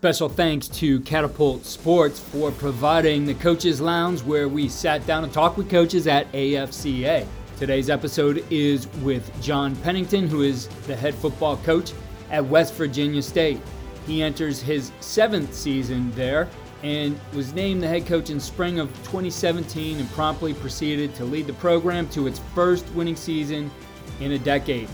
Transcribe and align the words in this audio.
Special 0.00 0.30
thanks 0.30 0.66
to 0.66 0.98
Catapult 1.00 1.66
Sports 1.66 2.18
for 2.18 2.50
providing 2.52 3.26
the 3.26 3.34
Coaches 3.34 3.82
Lounge 3.82 4.22
where 4.22 4.48
we 4.48 4.66
sat 4.66 5.06
down 5.06 5.24
and 5.24 5.30
talked 5.30 5.58
with 5.58 5.68
coaches 5.68 6.06
at 6.06 6.32
AFCA. 6.32 7.26
Today's 7.58 7.90
episode 7.90 8.42
is 8.48 8.88
with 9.02 9.30
John 9.42 9.76
Pennington, 9.76 10.26
who 10.26 10.40
is 10.40 10.68
the 10.86 10.96
head 10.96 11.14
football 11.14 11.58
coach 11.58 11.92
at 12.30 12.42
West 12.42 12.72
Virginia 12.76 13.20
State. 13.20 13.60
He 14.06 14.22
enters 14.22 14.62
his 14.62 14.90
seventh 15.00 15.52
season 15.52 16.10
there 16.12 16.48
and 16.82 17.20
was 17.34 17.52
named 17.52 17.82
the 17.82 17.88
head 17.88 18.06
coach 18.06 18.30
in 18.30 18.40
spring 18.40 18.78
of 18.78 18.88
2017 19.04 20.00
and 20.00 20.10
promptly 20.12 20.54
proceeded 20.54 21.14
to 21.16 21.26
lead 21.26 21.46
the 21.46 21.52
program 21.52 22.08
to 22.08 22.26
its 22.26 22.40
first 22.54 22.88
winning 22.94 23.16
season 23.16 23.70
in 24.18 24.32
a 24.32 24.38
decade. 24.38 24.88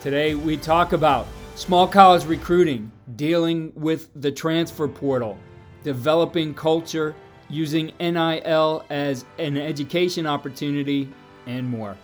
Today 0.00 0.34
we 0.34 0.58
talk 0.58 0.92
about 0.92 1.26
small 1.54 1.88
college 1.88 2.26
recruiting, 2.26 2.92
dealing 3.16 3.72
with 3.74 4.08
the 4.20 4.32
transfer 4.32 4.88
portal, 4.88 5.38
developing 5.82 6.54
culture, 6.54 7.14
using 7.48 7.92
NIL 8.00 8.84
as 8.90 9.24
an 9.38 9.56
education 9.56 10.26
opportunity, 10.26 11.08
and 11.46 11.68
more. 11.68 11.96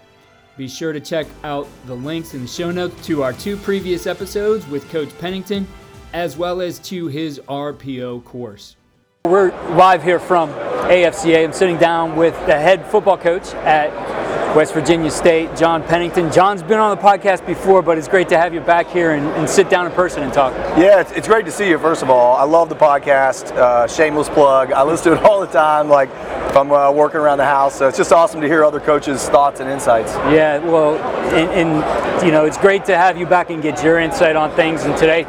Be 0.56 0.69
sure 0.69 0.93
to 0.93 1.01
check 1.01 1.27
out 1.43 1.67
the 1.87 1.95
links 1.95 2.34
in 2.34 2.43
the 2.43 2.48
show 2.48 2.71
notes 2.71 3.06
to 3.06 3.23
our 3.23 3.33
two 3.33 3.56
previous 3.56 4.06
episodes 4.06 4.67
with 4.67 4.89
Coach 4.91 5.17
Pennington, 5.19 5.67
as 6.12 6.37
well 6.37 6.61
as 6.61 6.78
to 6.81 7.06
his 7.06 7.41
RPO 7.48 8.25
course. 8.25 8.77
We're 9.25 9.51
live 9.75 10.03
here 10.03 10.19
from 10.19 10.51
AFCA. 10.51 11.45
I'm 11.45 11.53
sitting 11.53 11.78
down 11.78 12.17
with 12.17 12.34
the 12.47 12.59
head 12.59 12.87
football 12.87 13.17
coach 13.17 13.55
at 13.55 14.09
West 14.55 14.75
Virginia 14.75 15.11
State, 15.12 15.56
John 15.56 15.81
Pennington. 15.84 16.33
John's 16.33 16.61
been 16.61 16.81
on 16.81 16.97
the 16.97 17.00
podcast 17.00 17.47
before, 17.47 17.83
but 17.83 17.97
it's 17.97 18.09
great 18.09 18.28
to 18.31 18.37
have 18.37 18.53
you 18.53 18.61
back 18.61 18.88
here 18.88 19.12
and, 19.12 19.25
and 19.28 19.49
sit 19.49 19.71
down 19.71 19.87
in 19.87 19.93
person 19.93 20.25
and 20.25 20.33
talk. 20.33 20.53
Yeah, 20.77 21.00
it's, 21.00 21.12
it's, 21.12 21.28
great 21.28 21.44
to 21.44 21.53
see 21.53 21.69
you, 21.69 21.78
first 21.78 22.03
of 22.03 22.11
all. 22.11 22.34
I 22.34 22.43
love 22.43 22.69
the 22.69 22.75
podcast, 22.75 23.53
uh, 23.53 23.87
shameless 23.87 24.28
plug. 24.28 24.72
I 24.72 24.83
listen 24.83 25.12
to 25.12 25.19
it 25.19 25.25
all 25.28 25.41
the 25.41 25.47
time, 25.47 25.88
like 25.88 26.09
if 26.09 26.56
I'm 26.56 26.72
uh, 26.72 26.91
working 26.91 27.21
around 27.21 27.38
the 27.38 27.44
house. 27.44 27.78
So 27.78 27.87
it's 27.87 27.97
just 27.97 28.11
awesome 28.11 28.41
to 28.41 28.49
hear 28.49 28.65
other 28.65 28.81
coaches' 28.81 29.28
thoughts 29.28 29.61
and 29.61 29.71
insights. 29.71 30.15
Yeah, 30.34 30.59
well, 30.59 30.97
and, 31.32 31.49
and 31.50 32.27
you 32.27 32.32
know, 32.32 32.44
it's 32.44 32.59
great 32.59 32.84
to 32.87 32.97
have 32.97 33.17
you 33.17 33.27
back 33.27 33.50
and 33.50 33.62
get 33.62 33.84
your 33.84 34.00
insight 34.00 34.34
on 34.34 34.50
things. 34.56 34.82
And 34.82 34.97
today 34.97 35.25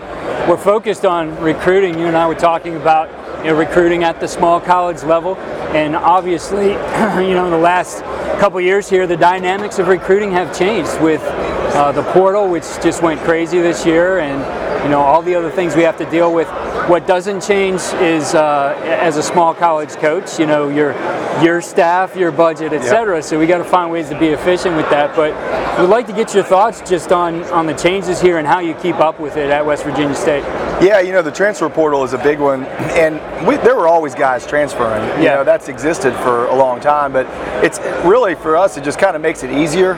we're 0.49 0.57
focused 0.57 1.05
on 1.05 1.39
recruiting. 1.39 1.99
You 1.99 2.07
and 2.07 2.17
I 2.17 2.27
were 2.27 2.33
talking 2.33 2.75
about 2.75 3.09
you 3.45 3.51
know, 3.51 3.57
recruiting 3.57 4.03
at 4.03 4.19
the 4.19 4.27
small 4.27 4.59
college 4.59 5.03
level. 5.03 5.37
And 5.75 5.95
obviously, 5.95 6.69
you 6.71 7.35
know, 7.35 7.45
in 7.45 7.51
the 7.51 7.57
last 7.57 8.03
couple 8.41 8.59
years 8.59 8.89
here, 8.89 9.05
the 9.05 9.15
dynamics 9.15 9.77
of 9.77 9.87
recruiting 9.87 10.31
have 10.31 10.57
changed 10.57 10.99
with 10.99 11.21
uh, 11.75 11.91
the 11.91 12.01
portal, 12.11 12.49
which 12.49 12.63
just 12.81 13.03
went 13.03 13.21
crazy 13.21 13.59
this 13.59 13.85
year, 13.85 14.17
and 14.17 14.39
you 14.83 14.89
know 14.89 14.99
all 14.99 15.21
the 15.21 15.35
other 15.35 15.51
things 15.51 15.75
we 15.75 15.83
have 15.83 15.95
to 15.95 16.09
deal 16.09 16.33
with. 16.33 16.47
What 16.89 17.05
doesn't 17.05 17.43
change 17.43 17.81
is, 18.01 18.33
uh, 18.33 18.75
as 18.83 19.17
a 19.17 19.21
small 19.21 19.53
college 19.53 19.91
coach, 19.91 20.39
you 20.39 20.47
know 20.47 20.69
your 20.69 20.93
your 21.43 21.61
staff, 21.61 22.15
your 22.15 22.31
budget, 22.31 22.73
etc. 22.73 23.17
Yep. 23.17 23.25
So 23.25 23.37
we 23.37 23.45
got 23.45 23.59
to 23.59 23.63
find 23.63 23.91
ways 23.91 24.09
to 24.09 24.17
be 24.17 24.29
efficient 24.29 24.75
with 24.75 24.89
that. 24.89 25.15
But 25.15 25.33
we'd 25.79 25.85
like 25.85 26.07
to 26.07 26.13
get 26.13 26.33
your 26.33 26.43
thoughts 26.43 26.81
just 26.81 27.11
on 27.11 27.43
on 27.51 27.67
the 27.67 27.75
changes 27.75 28.19
here 28.19 28.39
and 28.39 28.47
how 28.47 28.57
you 28.57 28.73
keep 28.73 28.95
up 28.95 29.19
with 29.19 29.37
it 29.37 29.51
at 29.51 29.63
West 29.63 29.83
Virginia 29.83 30.15
State. 30.15 30.43
Yeah, 30.81 30.99
you 30.99 31.11
know 31.11 31.21
the 31.21 31.31
transfer 31.31 31.69
portal 31.69 32.03
is 32.03 32.13
a 32.13 32.17
big 32.17 32.39
one, 32.39 32.65
and 32.65 33.15
we, 33.47 33.57
there 33.57 33.75
were 33.75 33.87
always 33.87 34.15
guys 34.15 34.47
transferring. 34.47 35.03
You 35.19 35.25
yeah. 35.25 35.35
know 35.35 35.43
that's 35.43 35.69
existed 35.69 36.13
for 36.15 36.47
a 36.47 36.55
long 36.55 36.79
time, 36.79 37.13
but 37.13 37.27
it's 37.63 37.79
really 38.03 38.35
for 38.35 38.57
us 38.57 38.77
it 38.77 38.83
just 38.83 38.97
kind 38.97 39.15
of 39.15 39.21
makes 39.21 39.43
it 39.43 39.51
easier 39.51 39.95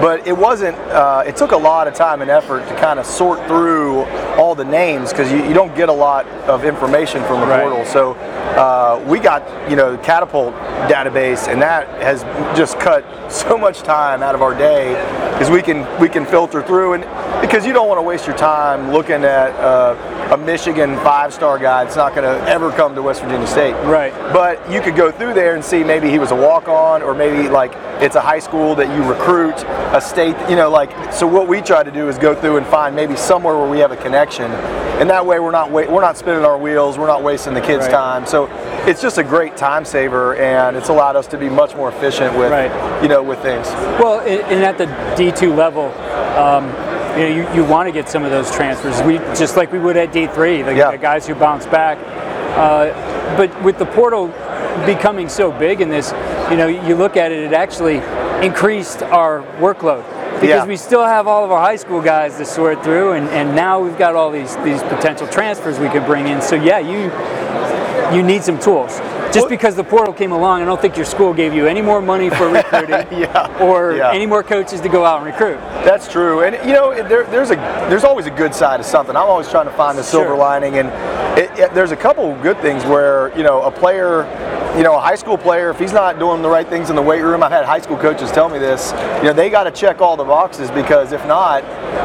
but 0.00 0.26
it 0.26 0.36
wasn't. 0.36 0.76
Uh, 0.90 1.24
it 1.26 1.36
took 1.36 1.52
a 1.52 1.56
lot 1.56 1.88
of 1.88 1.94
time 1.94 2.20
and 2.20 2.30
effort 2.30 2.66
to 2.68 2.76
kind 2.76 2.98
of 2.98 3.06
sort 3.06 3.46
through 3.46 4.04
all 4.36 4.54
the 4.54 4.64
names 4.64 5.10
because 5.10 5.30
you, 5.30 5.42
you, 5.46 5.54
don't 5.54 5.74
get 5.74 5.88
a 5.88 5.92
lot 5.92 6.26
of 6.48 6.64
information 6.64 7.22
from 7.24 7.40
the 7.40 7.46
right. 7.46 7.62
portal. 7.62 7.84
So 7.86 8.12
uh, 8.12 9.02
we 9.06 9.18
got 9.18 9.42
you 9.70 9.76
know 9.76 9.92
the 9.92 10.02
Catapult 10.02 10.54
database, 10.90 11.48
and 11.48 11.60
that 11.62 11.88
has 12.02 12.22
just 12.56 12.78
cut 12.78 13.04
so 13.32 13.56
much 13.56 13.80
time 13.80 14.22
out 14.22 14.34
of 14.34 14.42
our 14.42 14.54
day 14.54 14.92
because 15.32 15.50
we 15.50 15.62
can 15.62 15.86
we 16.00 16.08
can 16.08 16.26
filter 16.26 16.62
through 16.62 16.94
and 16.94 17.04
because 17.40 17.66
you 17.66 17.72
don't 17.72 17.88
want 17.88 17.98
to 17.98 18.02
waste 18.02 18.26
your 18.26 18.36
time 18.36 18.92
looking 18.92 19.24
at. 19.24 19.52
Uh, 19.56 20.13
a 20.30 20.36
Michigan 20.36 20.96
five-star 20.96 21.58
guy 21.58 21.84
that's 21.84 21.96
not 21.96 22.14
going 22.14 22.24
to 22.24 22.48
ever 22.48 22.70
come 22.70 22.94
to 22.94 23.02
West 23.02 23.22
Virginia 23.22 23.46
State. 23.46 23.72
Right. 23.84 24.12
But 24.32 24.70
you 24.70 24.80
could 24.80 24.96
go 24.96 25.10
through 25.10 25.34
there 25.34 25.54
and 25.54 25.64
see 25.64 25.84
maybe 25.84 26.10
he 26.10 26.18
was 26.18 26.30
a 26.30 26.36
walk-on, 26.36 27.02
or 27.02 27.14
maybe 27.14 27.48
like 27.48 27.72
it's 28.02 28.16
a 28.16 28.20
high 28.20 28.38
school 28.38 28.74
that 28.74 28.88
you 28.96 29.08
recruit, 29.08 29.54
a 29.94 30.00
state, 30.00 30.36
you 30.48 30.56
know, 30.56 30.70
like. 30.70 31.12
So 31.12 31.26
what 31.26 31.48
we 31.48 31.60
try 31.60 31.82
to 31.82 31.90
do 31.90 32.08
is 32.08 32.18
go 32.18 32.34
through 32.34 32.56
and 32.56 32.66
find 32.66 32.96
maybe 32.96 33.16
somewhere 33.16 33.56
where 33.56 33.68
we 33.68 33.78
have 33.78 33.92
a 33.92 33.96
connection, 33.96 34.50
and 35.00 35.08
that 35.10 35.24
way 35.24 35.38
we're 35.38 35.50
not 35.50 35.70
wa- 35.70 35.88
we're 35.88 36.00
not 36.00 36.16
spinning 36.16 36.44
our 36.44 36.58
wheels, 36.58 36.98
we're 36.98 37.06
not 37.06 37.22
wasting 37.22 37.54
the 37.54 37.60
kids' 37.60 37.84
right. 37.84 37.92
time. 37.92 38.26
So 38.26 38.48
it's 38.88 39.00
just 39.00 39.18
a 39.18 39.24
great 39.24 39.56
time 39.56 39.84
saver, 39.84 40.36
and 40.36 40.76
it's 40.76 40.88
allowed 40.88 41.16
us 41.16 41.26
to 41.28 41.38
be 41.38 41.48
much 41.48 41.74
more 41.76 41.90
efficient 41.90 42.36
with 42.36 42.50
right. 42.50 43.02
you 43.02 43.08
know 43.08 43.22
with 43.22 43.40
things. 43.40 43.66
Well, 44.00 44.20
and 44.20 44.64
at 44.64 44.78
the 44.78 44.86
D2 45.16 45.56
level. 45.56 45.92
Um, 46.34 46.83
you 47.16 47.28
know, 47.28 47.50
you, 47.50 47.56
you 47.56 47.64
want 47.64 47.86
to 47.86 47.92
get 47.92 48.08
some 48.08 48.24
of 48.24 48.30
those 48.30 48.50
transfers. 48.50 49.00
We 49.02 49.18
just 49.36 49.56
like 49.56 49.72
we 49.72 49.78
would 49.78 49.96
at 49.96 50.12
D3, 50.12 50.64
the, 50.64 50.74
yeah. 50.74 50.90
the 50.90 50.98
guys 50.98 51.26
who 51.26 51.34
bounce 51.34 51.66
back. 51.66 51.98
Uh, 52.56 53.36
but 53.36 53.62
with 53.62 53.78
the 53.78 53.86
portal 53.86 54.28
becoming 54.84 55.28
so 55.28 55.52
big 55.52 55.80
in 55.80 55.88
this, 55.88 56.12
you 56.50 56.56
know, 56.56 56.66
you 56.66 56.94
look 56.96 57.16
at 57.16 57.32
it, 57.32 57.44
it 57.44 57.52
actually 57.52 57.98
increased 58.44 59.02
our 59.02 59.42
workload 59.58 60.04
because 60.34 60.48
yeah. 60.48 60.66
we 60.66 60.76
still 60.76 61.04
have 61.04 61.26
all 61.26 61.44
of 61.44 61.50
our 61.50 61.60
high 61.60 61.76
school 61.76 62.02
guys 62.02 62.36
to 62.36 62.44
sort 62.44 62.82
through, 62.82 63.12
and, 63.12 63.28
and 63.28 63.54
now 63.54 63.80
we've 63.80 63.96
got 63.96 64.14
all 64.14 64.30
these 64.30 64.56
these 64.58 64.82
potential 64.84 65.26
transfers 65.28 65.78
we 65.78 65.88
can 65.88 66.04
bring 66.04 66.26
in. 66.26 66.42
So 66.42 66.56
yeah, 66.56 66.80
you 66.80 67.10
you 68.16 68.22
need 68.22 68.42
some 68.42 68.58
tools. 68.58 68.98
Just 69.34 69.48
because 69.48 69.74
the 69.74 69.84
portal 69.84 70.14
came 70.14 70.32
along, 70.32 70.62
I 70.62 70.64
don't 70.64 70.80
think 70.80 70.96
your 70.96 71.04
school 71.04 71.34
gave 71.34 71.52
you 71.52 71.66
any 71.66 71.82
more 71.82 72.00
money 72.00 72.30
for 72.30 72.48
recruiting 72.48 72.90
yeah. 73.18 73.58
or 73.60 73.96
yeah. 73.96 74.12
any 74.12 74.26
more 74.26 74.42
coaches 74.42 74.80
to 74.80 74.88
go 74.88 75.04
out 75.04 75.18
and 75.18 75.26
recruit. 75.26 75.56
That's 75.84 76.10
true, 76.10 76.42
and 76.42 76.54
you 76.66 76.74
know, 76.74 76.94
there, 76.94 77.24
there's 77.24 77.50
a 77.50 77.56
there's 77.88 78.04
always 78.04 78.26
a 78.26 78.30
good 78.30 78.54
side 78.54 78.80
of 78.80 78.86
something. 78.86 79.16
I'm 79.16 79.28
always 79.28 79.48
trying 79.48 79.66
to 79.66 79.72
find 79.72 79.98
the 79.98 80.02
silver 80.02 80.28
sure. 80.28 80.36
lining, 80.36 80.78
and 80.78 80.88
it, 81.38 81.50
it, 81.58 81.74
there's 81.74 81.90
a 81.90 81.96
couple 81.96 82.34
good 82.42 82.58
things 82.60 82.84
where 82.84 83.36
you 83.36 83.42
know 83.42 83.62
a 83.62 83.70
player 83.70 84.24
you 84.76 84.82
know, 84.82 84.96
a 84.96 85.00
high 85.00 85.14
school 85.14 85.38
player, 85.38 85.70
if 85.70 85.78
he's 85.78 85.92
not 85.92 86.18
doing 86.18 86.42
the 86.42 86.48
right 86.48 86.66
things 86.66 86.90
in 86.90 86.96
the 86.96 87.02
weight 87.02 87.20
room, 87.20 87.44
I've 87.44 87.52
had 87.52 87.64
high 87.64 87.80
school 87.80 87.96
coaches 87.96 88.32
tell 88.32 88.48
me 88.48 88.58
this, 88.58 88.90
you 89.18 89.24
know, 89.24 89.32
they 89.32 89.48
got 89.48 89.64
to 89.64 89.70
check 89.70 90.00
all 90.00 90.16
the 90.16 90.24
boxes 90.24 90.68
because 90.72 91.12
if 91.12 91.24
not, 91.28 91.62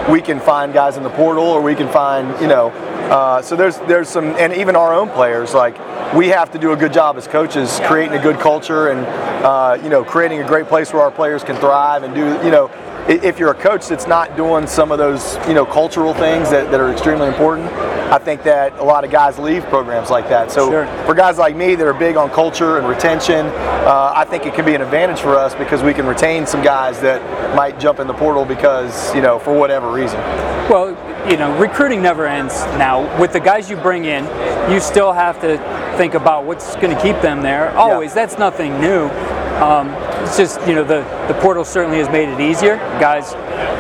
we 0.08 0.22
can 0.22 0.40
find 0.40 0.72
guys 0.72 0.96
in 0.96 1.02
the 1.02 1.10
portal 1.10 1.46
or 1.46 1.62
we 1.62 1.74
can 1.74 1.92
find, 1.92 2.40
you 2.40 2.48
know, 2.48 2.70
uh, 3.10 3.42
so 3.42 3.56
there's 3.56 3.80
there's 3.80 4.08
some, 4.08 4.26
and 4.38 4.54
even 4.54 4.76
our 4.76 4.94
own 4.94 5.10
players, 5.10 5.56
like 5.56 5.76
we 6.16 6.28
have 6.28 6.52
to 6.52 6.58
do 6.58 6.72
a 6.72 6.76
good 6.76 6.92
job 6.92 7.18
as 7.18 7.28
coaches 7.28 7.80
creating 7.84 8.18
a 8.18 8.22
good 8.22 8.40
culture 8.40 8.90
and 8.90 9.06
uh, 9.46 9.78
you 9.84 9.90
know 9.90 10.04
creating 10.04 10.42
a 10.42 10.48
great 10.48 10.66
place 10.66 10.92
where 10.92 11.04
our 11.04 11.12
players 11.12 11.44
can 11.44 11.56
thrive 11.58 12.04
and 12.04 12.16
do 12.16 12.22
you 12.44 12.52
know 12.52 12.68
if 13.10 13.40
you're 13.40 13.52
a 13.52 13.56
coach 13.56 13.88
that's 13.88 14.06
not 14.08 14.38
doing 14.38 14.68
some 14.68 14.92
of 14.92 15.00
those, 15.00 15.38
you 15.48 15.56
know, 15.56 15.66
cultural 15.66 16.14
things 16.14 16.50
that, 16.52 16.70
that 16.70 16.80
are 16.80 16.92
extremely 16.92 17.28
important, 17.28 17.68
I 18.12 18.20
think 18.20 18.44
that 18.44 18.78
a 18.78 18.84
lot 18.84 19.04
of 19.04 19.10
guys 19.12 19.40
leave 19.40 19.64
programs 19.66 20.12
like 20.12 20.30
that. 20.30 20.52
So 20.52 20.70
Sure. 20.70 20.86
for 21.06 21.16
guys 21.16 21.38
like 21.38 21.56
me 21.56 21.76
that 21.76 21.88
are 21.88 21.94
big 21.94 22.18
on 22.18 22.30
culture 22.30 22.78
and 22.78 22.88
retention, 22.88 23.48
uh, 23.48 24.14
I 24.16 24.26
think 24.26 24.46
it 24.46 24.54
can 24.54 24.64
be 24.64 24.76
an 24.76 24.82
advantage 24.82 25.20
for 25.20 25.36
us 25.36 25.56
because 25.56 25.82
we 25.82 25.94
can 25.94 26.06
retain 26.06 26.46
some 26.46 26.62
guys 26.62 27.00
that 27.02 27.56
might 27.56 27.80
jump 27.80 28.00
in 28.00 28.06
the 28.08 28.14
portal 28.14 28.46
because, 28.46 29.14
you 29.16 29.22
know, 29.22 29.40
for 29.40 29.58
whatever 29.58 29.92
reason. 29.92 30.20
Well, 30.70 30.96
you 31.30 31.38
know, 31.38 31.58
recruiting 31.58 32.02
never 32.02 32.28
ends 32.28 32.54
now. 32.78 33.20
With 33.20 33.34
the 33.34 33.40
guys 33.40 33.70
you 33.70 33.76
bring 33.76 34.06
in, 34.06 34.24
you 34.72 34.80
still 34.80 35.14
have 35.14 35.42
to 35.42 35.58
think 35.98 36.14
about 36.14 36.46
what's 36.46 36.76
going 36.76 36.96
to 36.96 37.02
keep 37.02 37.20
them 37.22 37.42
there. 37.42 37.76
Always. 37.76 38.14
That's 38.14 38.38
nothing 38.38 38.80
new. 38.80 39.10
Um, 39.60 39.90
it's 40.30 40.38
just, 40.38 40.62
you 40.68 40.76
know, 40.76 40.84
the, 40.84 41.02
the 41.28 41.34
portal 41.42 41.66
certainly 41.66 41.98
has 41.98 42.08
made 42.10 42.30
it 42.30 42.40
easier. 42.40 42.78
Guys, 43.00 43.34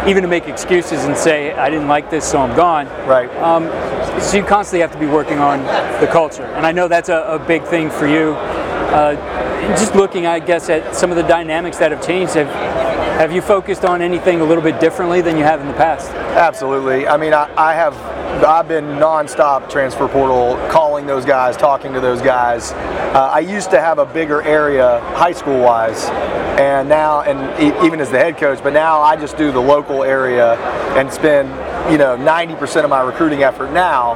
even 0.09 0.23
to 0.23 0.27
make 0.27 0.47
excuses 0.47 1.05
and 1.05 1.15
say, 1.15 1.53
I 1.53 1.69
didn't 1.69 1.87
like 1.87 2.09
this, 2.09 2.25
so 2.25 2.39
I'm 2.39 2.55
gone. 2.55 2.87
Right. 3.07 3.29
Um, 3.37 3.65
so 4.19 4.37
you 4.37 4.43
constantly 4.43 4.81
have 4.81 4.91
to 4.91 4.97
be 4.97 5.05
working 5.05 5.37
on 5.37 5.59
the 6.01 6.07
culture. 6.07 6.45
And 6.45 6.65
I 6.65 6.71
know 6.71 6.87
that's 6.87 7.09
a, 7.09 7.21
a 7.21 7.37
big 7.37 7.63
thing 7.65 7.91
for 7.91 8.07
you. 8.07 8.33
Uh, 8.33 9.13
just 9.77 9.93
looking, 9.93 10.25
I 10.25 10.39
guess, 10.39 10.69
at 10.69 10.95
some 10.95 11.11
of 11.11 11.17
the 11.17 11.23
dynamics 11.23 11.77
that 11.77 11.91
have 11.91 12.03
changed, 12.03 12.33
have, 12.33 12.47
have 13.19 13.33
you 13.33 13.41
focused 13.41 13.83
on 13.83 14.01
anything 14.01 14.39
a 14.39 14.45
little 14.45 14.63
bit 14.63 14.79
differently 14.79 15.19
than 15.19 15.35
you 15.35 15.43
have 15.43 15.59
in 15.59 15.67
the 15.67 15.73
past? 15.73 16.09
Absolutely. 16.11 17.05
I 17.05 17.17
mean, 17.17 17.33
I, 17.33 17.51
I 17.57 17.73
have 17.73 17.93
I've 18.45 18.69
been 18.69 18.85
nonstop 18.85 19.69
transfer 19.69 20.07
portal, 20.07 20.55
calling 20.71 21.05
those 21.05 21.25
guys, 21.25 21.57
talking 21.57 21.91
to 21.91 21.99
those 21.99 22.21
guys. 22.21 22.71
Uh, 22.71 23.29
I 23.33 23.39
used 23.39 23.71
to 23.71 23.81
have 23.81 23.99
a 23.99 24.05
bigger 24.05 24.41
area, 24.43 25.01
high 25.15 25.33
school 25.33 25.59
wise, 25.59 26.05
and 26.61 26.87
now, 26.87 27.23
and 27.23 27.61
e- 27.61 27.85
even 27.85 27.99
as 27.99 28.09
the 28.09 28.17
head 28.17 28.37
coach, 28.37 28.63
but 28.63 28.71
now 28.71 29.01
I 29.01 29.17
just 29.17 29.35
do 29.35 29.51
the 29.51 29.59
local 29.59 30.05
area 30.05 30.55
and 30.95 31.11
spend, 31.11 31.49
you 31.91 31.97
know, 31.97 32.15
90% 32.15 32.85
of 32.85 32.89
my 32.89 33.01
recruiting 33.01 33.43
effort 33.43 33.73
now 33.73 34.11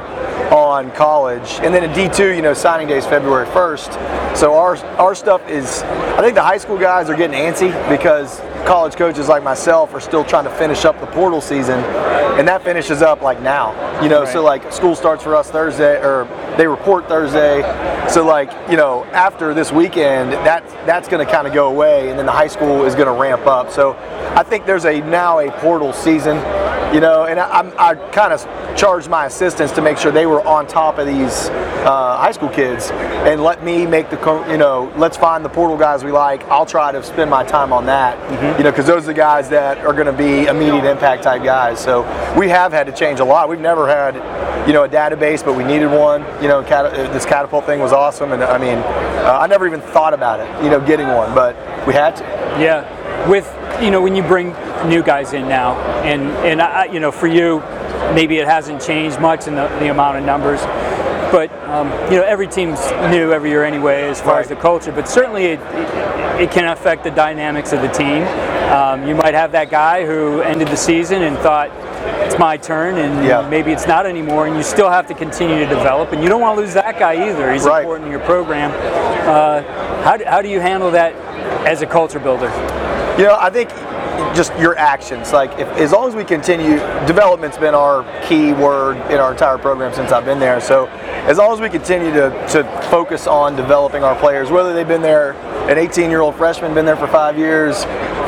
on 0.50 0.90
college. 0.92 1.60
And 1.60 1.74
then 1.74 1.84
in 1.84 1.90
D2, 1.90 2.34
you 2.34 2.40
know, 2.40 2.54
signing 2.54 2.88
day 2.88 2.96
is 2.96 3.04
February 3.04 3.46
1st. 3.48 4.34
So 4.34 4.54
our 4.54 4.78
our 4.96 5.14
stuff 5.14 5.46
is, 5.46 5.82
I 5.82 6.22
think 6.22 6.36
the 6.36 6.42
high 6.42 6.58
school 6.58 6.78
guys 6.78 7.10
are 7.10 7.16
getting 7.16 7.38
antsy 7.38 7.70
because 7.90 8.40
college 8.64 8.94
coaches 8.94 9.28
like 9.28 9.42
myself 9.42 9.94
are 9.94 10.00
still 10.00 10.24
trying 10.24 10.44
to 10.44 10.50
finish 10.50 10.84
up 10.84 10.98
the 11.00 11.06
portal 11.06 11.40
season, 11.40 11.78
and 12.38 12.48
that 12.48 12.62
finishes 12.64 13.02
up 13.02 13.22
like 13.22 13.40
now. 13.40 13.72
You 14.02 14.08
know, 14.08 14.24
so 14.24 14.42
like 14.42 14.72
school 14.72 14.94
starts 14.94 15.22
for 15.22 15.36
us 15.36 15.50
Thursday, 15.50 15.96
or 16.02 16.26
they 16.56 16.66
report 16.66 17.08
Thursday. 17.08 17.62
So 18.08 18.24
like 18.24 18.50
you 18.70 18.76
know, 18.76 19.04
after 19.06 19.54
this 19.54 19.70
weekend, 19.72 20.32
that 20.32 20.68
that's 20.86 21.08
going 21.08 21.24
to 21.24 21.30
kind 21.30 21.46
of 21.46 21.52
go 21.52 21.68
away, 21.68 22.10
and 22.10 22.18
then 22.18 22.26
the 22.26 22.32
high 22.32 22.48
school 22.48 22.84
is 22.84 22.94
going 22.94 23.06
to 23.06 23.12
ramp 23.12 23.46
up. 23.46 23.70
So 23.70 23.94
I 24.34 24.42
think 24.42 24.66
there's 24.66 24.86
a 24.86 25.00
now 25.00 25.38
a 25.38 25.50
portal 25.60 25.92
season. 25.92 26.36
You 26.94 27.00
know, 27.00 27.24
and 27.24 27.40
I, 27.40 27.50
I'm, 27.50 27.72
I 27.76 27.96
kind 28.12 28.32
of 28.32 28.40
charged 28.76 29.10
my 29.10 29.26
assistants 29.26 29.72
to 29.72 29.82
make 29.82 29.98
sure 29.98 30.12
they 30.12 30.26
were 30.26 30.46
on 30.46 30.68
top 30.68 30.98
of 30.98 31.08
these 31.08 31.48
uh, 31.84 32.16
high 32.16 32.30
school 32.30 32.48
kids 32.48 32.90
and 32.92 33.42
let 33.42 33.64
me 33.64 33.84
make 33.84 34.10
the, 34.10 34.16
co- 34.16 34.48
you 34.48 34.56
know, 34.56 34.92
let's 34.96 35.16
find 35.16 35.44
the 35.44 35.48
portal 35.48 35.76
guys 35.76 36.04
we 36.04 36.12
like. 36.12 36.44
I'll 36.44 36.64
try 36.64 36.92
to 36.92 37.02
spend 37.02 37.30
my 37.30 37.42
time 37.42 37.72
on 37.72 37.84
that, 37.86 38.16
you 38.58 38.62
know, 38.62 38.70
because 38.70 38.86
those 38.86 39.02
are 39.02 39.06
the 39.06 39.14
guys 39.14 39.48
that 39.48 39.78
are 39.78 39.92
going 39.92 40.06
to 40.06 40.12
be 40.12 40.46
immediate 40.46 40.84
impact 40.84 41.24
type 41.24 41.42
guys. 41.42 41.80
So 41.80 42.02
we 42.38 42.48
have 42.50 42.72
had 42.72 42.86
to 42.86 42.92
change 42.92 43.18
a 43.18 43.24
lot. 43.24 43.48
We've 43.48 43.58
never 43.58 43.88
had, 43.88 44.14
you 44.66 44.72
know, 44.72 44.84
a 44.84 44.88
database, 44.88 45.44
but 45.44 45.56
we 45.56 45.64
needed 45.64 45.88
one. 45.88 46.22
You 46.40 46.46
know, 46.46 46.62
cat- 46.62 46.86
uh, 46.86 47.12
this 47.12 47.26
catapult 47.26 47.66
thing 47.66 47.80
was 47.80 47.92
awesome, 47.92 48.30
and 48.30 48.42
I 48.44 48.56
mean, 48.56 48.78
uh, 48.78 49.38
I 49.40 49.48
never 49.48 49.66
even 49.66 49.80
thought 49.80 50.14
about 50.14 50.38
it, 50.38 50.64
you 50.64 50.70
know, 50.70 50.80
getting 50.80 51.08
one, 51.08 51.34
but 51.34 51.56
we 51.88 51.92
had 51.92 52.14
to. 52.16 52.22
Yeah, 52.62 53.28
with 53.28 53.46
you 53.82 53.90
know 53.90 54.00
when 54.00 54.14
you 54.14 54.22
bring 54.22 54.48
new 54.88 55.02
guys 55.02 55.32
in 55.32 55.48
now, 55.48 55.74
and 56.02 56.22
and 56.46 56.60
I, 56.62 56.86
you 56.86 57.00
know 57.00 57.10
for 57.12 57.26
you, 57.26 57.60
maybe 58.14 58.38
it 58.38 58.46
hasn't 58.46 58.82
changed 58.82 59.20
much 59.20 59.46
in 59.46 59.54
the, 59.54 59.68
the 59.80 59.88
amount 59.90 60.18
of 60.18 60.24
numbers, 60.24 60.60
but 61.32 61.50
um, 61.68 61.90
you 62.12 62.18
know 62.18 62.24
every 62.24 62.46
team's 62.48 62.80
new 63.10 63.32
every 63.32 63.50
year 63.50 63.64
anyway 63.64 64.02
as 64.08 64.20
far 64.20 64.40
as 64.40 64.48
the 64.48 64.56
culture. 64.56 64.92
But 64.92 65.08
certainly 65.08 65.44
it, 65.46 65.60
it, 65.60 66.42
it 66.42 66.50
can 66.50 66.66
affect 66.66 67.04
the 67.04 67.10
dynamics 67.10 67.72
of 67.72 67.82
the 67.82 67.88
team. 67.88 68.22
Um, 68.72 69.06
you 69.06 69.14
might 69.14 69.34
have 69.34 69.52
that 69.52 69.70
guy 69.70 70.04
who 70.06 70.40
ended 70.42 70.68
the 70.68 70.76
season 70.76 71.22
and 71.22 71.36
thought. 71.38 71.70
It's 72.26 72.38
my 72.38 72.56
turn, 72.56 72.96
and 72.98 73.24
Yeah. 73.26 73.46
maybe 73.48 73.70
it's 73.72 73.86
not 73.86 74.06
anymore. 74.06 74.46
And 74.46 74.56
you 74.56 74.62
still 74.62 74.88
have 74.90 75.06
to 75.08 75.14
continue 75.14 75.58
to 75.58 75.66
develop, 75.66 76.12
and 76.12 76.22
you 76.22 76.28
don't 76.28 76.40
want 76.40 76.56
to 76.56 76.62
lose 76.62 76.74
that 76.74 76.98
guy 76.98 77.28
either. 77.30 77.52
He's 77.52 77.64
Right. 77.64 77.80
important 77.80 78.06
in 78.06 78.10
your 78.12 78.20
program. 78.22 78.70
Uh, 79.28 79.62
how, 80.02 80.16
do, 80.16 80.24
how 80.26 80.40
do 80.42 80.48
you 80.48 80.58
handle 80.60 80.90
that 80.90 81.14
as 81.66 81.82
a 81.82 81.86
culture 81.86 82.18
builder? 82.18 82.48
You 83.16 83.24
know, 83.24 83.36
I 83.38 83.48
think 83.48 83.70
just 84.34 84.56
your 84.58 84.76
actions. 84.76 85.32
Like, 85.32 85.58
if, 85.58 85.68
as 85.68 85.92
long 85.92 86.08
as 86.08 86.16
we 86.16 86.24
continue, 86.24 86.78
development's 87.06 87.56
been 87.56 87.74
our 87.74 88.02
key 88.26 88.52
word 88.52 88.96
in 89.10 89.18
our 89.18 89.32
entire 89.32 89.56
program 89.56 89.94
since 89.94 90.10
I've 90.10 90.24
been 90.24 90.40
there. 90.40 90.60
So, 90.60 90.86
as 91.26 91.38
long 91.38 91.52
as 91.52 91.60
we 91.60 91.68
continue 91.68 92.12
to, 92.12 92.30
to 92.50 92.64
focus 92.90 93.26
on 93.26 93.54
developing 93.54 94.02
our 94.02 94.18
players, 94.18 94.50
whether 94.50 94.72
they've 94.72 94.88
been 94.88 95.00
there, 95.02 95.34
an 95.68 95.78
18 95.78 96.10
year 96.10 96.20
old 96.20 96.34
freshman, 96.34 96.74
been 96.74 96.84
there 96.84 96.96
for 96.96 97.06
five 97.06 97.38
years, 97.38 97.84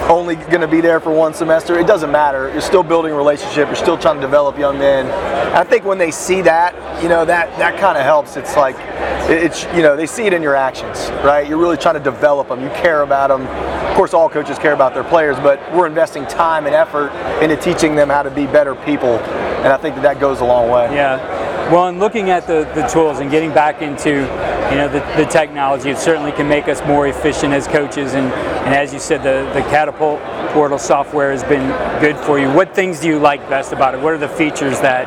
only 0.08 0.36
going 0.36 0.60
to 0.60 0.68
be 0.68 0.80
there 0.80 1.00
for 1.00 1.10
one 1.12 1.34
semester, 1.34 1.78
it 1.78 1.86
doesn't 1.86 2.10
matter. 2.10 2.50
You're 2.50 2.60
still 2.60 2.82
building 2.82 3.12
a 3.12 3.16
relationship, 3.16 3.66
you're 3.66 3.76
still 3.76 3.98
trying 3.98 4.16
to 4.16 4.20
develop 4.20 4.58
young 4.58 4.78
men. 4.78 5.06
I 5.54 5.62
think 5.64 5.84
when 5.84 5.98
they 5.98 6.10
see 6.10 6.40
that, 6.42 6.74
you 7.02 7.08
know, 7.08 7.24
that, 7.24 7.56
that 7.58 7.78
kind 7.78 7.98
of 7.98 8.04
helps. 8.04 8.36
It's 8.36 8.56
like, 8.56 8.76
it's, 9.28 9.64
you 9.74 9.82
know, 9.82 9.96
they 9.96 10.06
see 10.06 10.24
it 10.24 10.32
in 10.32 10.42
your 10.42 10.54
actions, 10.54 11.10
right? 11.24 11.46
You're 11.46 11.58
really 11.58 11.76
trying 11.76 11.96
to 11.96 12.00
develop 12.00 12.48
them, 12.48 12.62
you 12.62 12.70
care 12.70 13.02
about 13.02 13.28
them. 13.28 13.46
Of 13.90 13.96
course, 13.96 14.14
all 14.14 14.28
coaches 14.28 14.58
care 14.58 14.72
about 14.72 14.94
their 14.94 15.04
players, 15.04 15.36
but 15.36 15.60
we're 15.74 15.86
investing 15.86 16.26
time 16.26 16.66
and 16.66 16.74
effort 16.74 17.10
into 17.42 17.56
teaching 17.56 17.94
them 17.96 18.08
how 18.08 18.22
to 18.22 18.30
be 18.30 18.46
better 18.46 18.74
people, 18.74 19.18
and 19.18 19.68
I 19.68 19.76
think 19.76 19.96
that 19.96 20.02
that 20.02 20.20
goes 20.20 20.40
a 20.40 20.44
long 20.44 20.70
way. 20.70 20.94
Yeah. 20.94 21.46
Well, 21.70 21.88
and 21.88 21.98
looking 21.98 22.30
at 22.30 22.46
the, 22.46 22.70
the 22.76 22.86
tools 22.86 23.18
and 23.18 23.28
getting 23.28 23.52
back 23.52 23.82
into, 23.82 24.26
you 24.70 24.76
know, 24.76 24.88
the, 24.88 25.00
the 25.16 25.28
technology, 25.30 25.90
it 25.90 25.98
certainly 25.98 26.32
can 26.32 26.48
make 26.48 26.68
us 26.68 26.84
more 26.86 27.06
efficient 27.06 27.52
as 27.52 27.66
coaches. 27.68 28.14
And, 28.14 28.32
and 28.32 28.74
as 28.74 28.92
you 28.92 28.98
said, 28.98 29.22
the, 29.22 29.50
the 29.54 29.60
Catapult 29.68 30.20
portal 30.52 30.78
software 30.78 31.30
has 31.30 31.44
been 31.44 31.68
good 32.00 32.16
for 32.24 32.38
you. 32.38 32.50
What 32.50 32.74
things 32.74 33.00
do 33.00 33.08
you 33.08 33.18
like 33.18 33.48
best 33.48 33.72
about 33.72 33.94
it? 33.94 34.00
What 34.00 34.12
are 34.12 34.18
the 34.18 34.28
features 34.28 34.80
that 34.80 35.06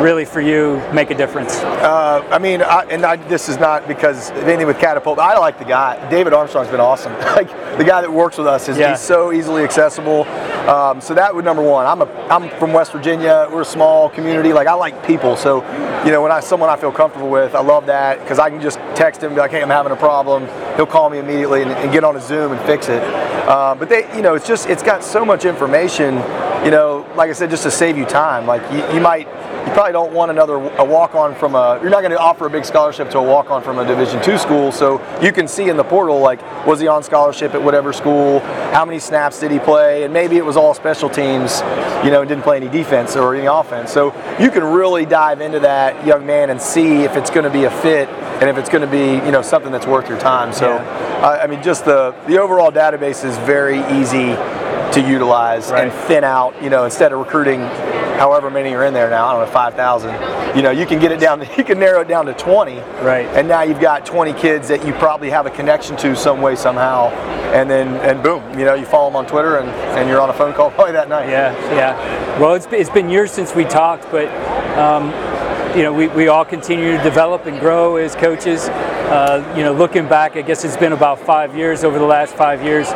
really 0.00 0.24
for 0.24 0.40
you 0.40 0.82
make 0.92 1.10
a 1.10 1.14
difference? 1.14 1.56
Uh, 1.58 2.26
I 2.30 2.38
mean, 2.38 2.62
I, 2.62 2.84
and 2.84 3.04
I, 3.04 3.16
this 3.16 3.48
is 3.48 3.58
not 3.58 3.86
because 3.86 4.30
of 4.30 4.38
anything 4.48 4.66
with 4.66 4.78
Catapult. 4.78 5.16
But 5.16 5.22
I 5.36 5.38
like 5.38 5.58
the 5.58 5.64
guy. 5.64 6.08
David 6.10 6.32
Armstrong's 6.32 6.68
been 6.68 6.80
awesome. 6.80 7.12
like 7.18 7.48
the 7.76 7.84
guy 7.84 8.00
that 8.00 8.12
works 8.12 8.38
with 8.38 8.46
us 8.46 8.68
is 8.68 8.78
Yeah. 8.78 8.90
he's 8.92 9.00
so 9.00 9.32
easily 9.32 9.62
accessible. 9.62 10.24
Um, 10.68 11.00
so 11.00 11.14
that 11.14 11.34
would 11.34 11.44
number 11.44 11.62
one. 11.62 11.86
I'm 11.86 12.02
a 12.02 12.06
I'm 12.30 12.48
from 12.58 12.72
West 12.72 12.92
Virginia. 12.92 13.48
We're 13.50 13.62
a 13.62 13.64
small 13.64 14.08
community. 14.10 14.52
Like 14.52 14.66
I 14.66 14.74
like 14.74 15.06
people. 15.06 15.36
So 15.36 15.62
you 16.04 16.10
know, 16.10 16.22
when 16.22 16.32
I 16.32 16.40
someone 16.40 16.70
I 16.70 16.76
feel 16.76 16.92
comfortable 16.92 17.28
with, 17.30 17.54
I 17.54 17.60
love 17.60 17.86
that 17.86 18.20
because 18.20 18.38
I 18.38 18.48
can 18.50 18.60
just 18.60 18.78
text 18.94 19.20
him, 19.22 19.28
and 19.28 19.36
be 19.36 19.40
like, 19.40 19.50
hey, 19.50 19.62
I'm 19.62 19.68
having 19.68 19.92
a 19.92 19.96
problem. 19.96 20.46
He'll 20.76 20.86
call 20.86 21.10
me 21.10 21.18
immediately 21.18 21.62
and, 21.62 21.70
and 21.72 21.92
get 21.92 22.04
on 22.04 22.16
a 22.16 22.20
Zoom 22.20 22.52
and 22.52 22.60
fix 22.66 22.88
it. 22.88 23.02
Uh, 23.02 23.74
but 23.74 23.88
they, 23.88 24.14
you 24.14 24.22
know, 24.22 24.34
it's 24.34 24.46
just 24.46 24.68
it's 24.68 24.82
got 24.82 25.02
so 25.02 25.24
much 25.24 25.44
information. 25.44 26.14
You 26.64 26.70
know, 26.70 27.06
like 27.16 27.30
I 27.30 27.32
said, 27.32 27.50
just 27.50 27.62
to 27.64 27.70
save 27.70 27.96
you 27.96 28.04
time. 28.04 28.46
Like 28.46 28.62
you, 28.70 28.94
you 28.94 29.00
might 29.00 29.26
you 29.66 29.72
probably 29.72 29.92
don't 29.92 30.12
want 30.12 30.30
another 30.30 30.54
a 30.54 30.84
walk 30.84 31.14
on 31.14 31.34
from 31.34 31.54
a 31.54 31.78
you're 31.80 31.90
not 31.90 32.00
going 32.00 32.10
to 32.10 32.18
offer 32.18 32.46
a 32.46 32.50
big 32.50 32.64
scholarship 32.64 33.10
to 33.10 33.18
a 33.18 33.22
walk 33.22 33.50
on 33.50 33.62
from 33.62 33.78
a 33.78 33.84
division 33.84 34.22
two 34.22 34.38
school 34.38 34.72
so 34.72 35.00
you 35.20 35.32
can 35.32 35.46
see 35.46 35.68
in 35.68 35.76
the 35.76 35.84
portal 35.84 36.18
like 36.18 36.40
was 36.66 36.80
he 36.80 36.88
on 36.88 37.02
scholarship 37.02 37.54
at 37.54 37.62
whatever 37.62 37.92
school? 37.92 38.40
How 38.72 38.84
many 38.84 38.98
snaps 38.98 39.40
did 39.40 39.50
he 39.50 39.58
play? 39.58 40.04
And 40.04 40.12
maybe 40.12 40.36
it 40.36 40.44
was 40.44 40.56
all 40.56 40.74
special 40.74 41.08
teams 41.08 41.60
you 42.04 42.10
know 42.10 42.20
and 42.20 42.28
didn't 42.28 42.42
play 42.42 42.56
any 42.56 42.68
defense 42.68 43.16
or 43.16 43.34
any 43.34 43.46
offense. 43.46 43.92
So 43.92 44.14
you 44.38 44.50
can 44.50 44.64
really 44.64 45.06
dive 45.06 45.40
into 45.40 45.60
that 45.60 46.06
young 46.06 46.26
man 46.26 46.50
and 46.50 46.60
see 46.60 47.02
if 47.02 47.16
it's 47.16 47.30
going 47.30 47.44
to 47.44 47.50
be 47.50 47.64
a 47.64 47.70
fit 47.70 48.08
and 48.08 48.48
if 48.48 48.56
it's 48.56 48.68
going 48.68 48.82
to 48.82 48.90
be 48.90 49.24
you 49.24 49.32
know 49.32 49.42
something 49.42 49.72
that's 49.72 49.86
worth 49.86 50.08
your 50.08 50.18
time. 50.18 50.52
So 50.52 50.76
I, 50.76 51.42
I 51.42 51.46
mean 51.46 51.62
just 51.62 51.84
the 51.84 52.14
the 52.26 52.38
overall 52.38 52.72
database 52.72 53.24
is 53.24 53.36
very 53.38 53.78
easy 54.00 54.34
to 54.92 55.06
utilize 55.06 55.70
and 55.70 55.92
thin 56.08 56.24
out 56.24 56.60
you 56.62 56.70
know 56.70 56.84
instead 56.84 57.12
of 57.12 57.20
recruiting 57.20 57.60
however 58.20 58.50
many 58.50 58.74
are 58.74 58.84
in 58.84 58.92
there 58.92 59.08
now, 59.08 59.28
I 59.28 59.32
don't 59.32 59.46
know, 59.46 59.50
5,000. 59.50 60.54
You 60.54 60.60
know, 60.60 60.70
you 60.70 60.84
can 60.84 60.98
get 60.98 61.10
it 61.10 61.18
down, 61.18 61.40
you 61.56 61.64
can 61.64 61.78
narrow 61.78 62.02
it 62.02 62.08
down 62.08 62.26
to 62.26 62.34
20. 62.34 62.76
Right. 63.00 63.24
And 63.28 63.48
now 63.48 63.62
you've 63.62 63.80
got 63.80 64.04
20 64.04 64.34
kids 64.34 64.68
that 64.68 64.86
you 64.86 64.92
probably 64.92 65.30
have 65.30 65.46
a 65.46 65.50
connection 65.50 65.96
to 65.96 66.14
some 66.14 66.42
way, 66.42 66.54
somehow. 66.54 67.08
And 67.54 67.70
then, 67.70 67.96
and 68.08 68.22
boom, 68.22 68.42
you 68.58 68.66
know, 68.66 68.74
you 68.74 68.84
follow 68.84 69.08
them 69.08 69.16
on 69.16 69.26
Twitter 69.26 69.56
and, 69.56 69.70
and 69.70 70.06
you're 70.06 70.20
on 70.20 70.28
a 70.28 70.34
phone 70.34 70.52
call 70.52 70.70
probably 70.76 70.92
that 70.92 71.08
night. 71.08 71.30
Yeah, 71.30 71.54
yeah. 71.74 72.38
Well, 72.38 72.52
it's 72.52 72.66
been, 72.66 72.78
it's 72.78 72.90
been 72.90 73.08
years 73.08 73.30
since 73.30 73.54
we 73.54 73.64
talked, 73.64 74.04
but 74.10 74.28
um, 74.76 75.06
you 75.74 75.82
know, 75.82 75.92
we, 75.92 76.08
we 76.08 76.28
all 76.28 76.44
continue 76.44 76.98
to 76.98 77.02
develop 77.02 77.46
and 77.46 77.58
grow 77.58 77.96
as 77.96 78.14
coaches. 78.14 78.68
Uh, 78.68 79.42
you 79.56 79.62
know, 79.62 79.72
looking 79.72 80.06
back, 80.06 80.36
I 80.36 80.42
guess 80.42 80.62
it's 80.62 80.76
been 80.76 80.92
about 80.92 81.18
five 81.18 81.56
years 81.56 81.84
over 81.84 81.98
the 81.98 82.04
last 82.04 82.34
five 82.34 82.62
years. 82.62 82.92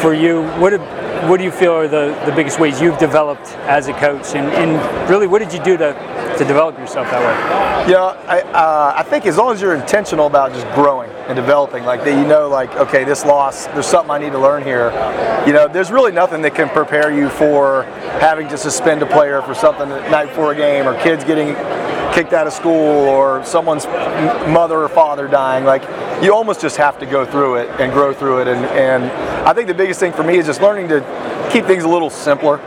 For 0.00 0.14
you, 0.14 0.48
what 0.58 0.70
do, 0.70 0.78
what 1.28 1.38
do 1.38 1.44
you 1.44 1.50
feel 1.50 1.72
are 1.72 1.88
the, 1.88 2.20
the 2.26 2.32
biggest 2.32 2.60
ways 2.60 2.80
you've 2.80 2.98
developed 2.98 3.48
as 3.66 3.88
a 3.88 3.92
coach, 3.94 4.34
and, 4.34 4.48
and 4.52 5.10
really, 5.10 5.26
what 5.26 5.40
did 5.40 5.52
you 5.52 5.62
do 5.62 5.76
to 5.76 5.92
to 6.38 6.44
develop 6.44 6.76
yourself 6.78 7.08
that 7.10 7.20
way? 7.20 7.92
Yeah, 7.92 8.00
I, 8.26 8.40
uh, 8.40 8.94
I 8.96 9.02
think 9.04 9.24
as 9.26 9.36
long 9.36 9.52
as 9.52 9.60
you're 9.60 9.74
intentional 9.74 10.26
about 10.26 10.52
just 10.52 10.66
growing 10.74 11.10
and 11.28 11.36
developing, 11.36 11.84
like 11.84 12.02
that, 12.04 12.18
you 12.18 12.26
know, 12.26 12.48
like 12.48 12.74
okay, 12.76 13.04
this 13.04 13.24
loss, 13.24 13.66
there's 13.68 13.86
something 13.86 14.10
I 14.10 14.18
need 14.18 14.32
to 14.32 14.38
learn 14.38 14.62
here. 14.62 14.90
You 15.46 15.52
know, 15.52 15.68
there's 15.68 15.90
really 15.90 16.12
nothing 16.12 16.42
that 16.42 16.54
can 16.54 16.68
prepare 16.68 17.12
you 17.12 17.28
for 17.28 17.84
having 18.20 18.48
to 18.48 18.58
suspend 18.58 19.02
a 19.02 19.06
player 19.06 19.42
for 19.42 19.54
something 19.54 19.88
the 19.88 20.08
night 20.10 20.26
before 20.26 20.52
a 20.52 20.56
game, 20.56 20.86
or 20.86 21.00
kids 21.00 21.24
getting 21.24 21.54
kicked 22.14 22.32
out 22.32 22.46
of 22.46 22.52
school, 22.52 22.72
or 22.72 23.44
someone's 23.44 23.86
mother 23.86 24.82
or 24.82 24.88
father 24.88 25.28
dying. 25.28 25.64
Like 25.64 25.82
you 26.22 26.32
almost 26.32 26.60
just 26.60 26.76
have 26.76 26.98
to 27.00 27.06
go 27.06 27.26
through 27.26 27.56
it 27.56 27.68
and 27.80 27.92
grow 27.92 28.14
through 28.14 28.42
it. 28.42 28.48
And, 28.48 28.64
and 28.66 29.04
I 29.46 29.52
think 29.52 29.66
the 29.68 29.74
biggest 29.74 30.00
thing 30.00 30.12
for 30.12 30.22
me 30.22 30.38
is 30.38 30.46
just 30.46 30.62
learning 30.62 30.88
to 30.88 31.00
keep 31.52 31.66
things 31.66 31.84
a 31.84 31.88
little 31.88 32.10
simpler 32.10 32.60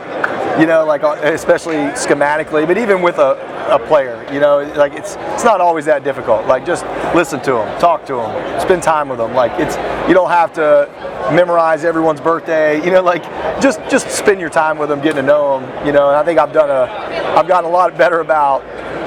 you 0.58 0.66
know, 0.66 0.84
like 0.84 1.04
uh, 1.04 1.16
especially 1.22 1.76
schematically, 1.94 2.66
but 2.66 2.76
even 2.78 3.00
with 3.00 3.18
a, 3.18 3.38
a 3.70 3.78
player, 3.78 4.26
you 4.32 4.40
know, 4.40 4.60
like 4.76 4.92
it's 4.92 5.16
it's 5.34 5.44
not 5.44 5.60
always 5.60 5.84
that 5.84 6.02
difficult. 6.02 6.46
Like 6.46 6.66
just 6.66 6.84
listen 7.14 7.40
to 7.42 7.52
them, 7.52 7.80
talk 7.80 8.04
to 8.06 8.16
them, 8.16 8.60
spend 8.60 8.82
time 8.82 9.08
with 9.08 9.18
them. 9.18 9.34
Like 9.34 9.52
it's 9.60 9.76
you 10.08 10.14
don't 10.14 10.30
have 10.30 10.52
to 10.54 10.88
memorize 11.32 11.84
everyone's 11.84 12.20
birthday. 12.20 12.84
You 12.84 12.90
know, 12.90 13.02
like 13.02 13.22
just 13.60 13.78
just 13.88 14.10
spend 14.10 14.40
your 14.40 14.50
time 14.50 14.78
with 14.78 14.88
them, 14.88 15.00
getting 15.00 15.16
to 15.16 15.22
know 15.22 15.60
them. 15.60 15.86
You 15.86 15.92
know, 15.92 16.08
and 16.08 16.16
I 16.16 16.24
think 16.24 16.40
I've 16.40 16.52
done 16.52 16.70
a 16.70 16.90
I've 17.38 17.46
gotten 17.46 17.70
a 17.70 17.72
lot 17.72 17.96
better 17.96 18.20
about 18.20 18.62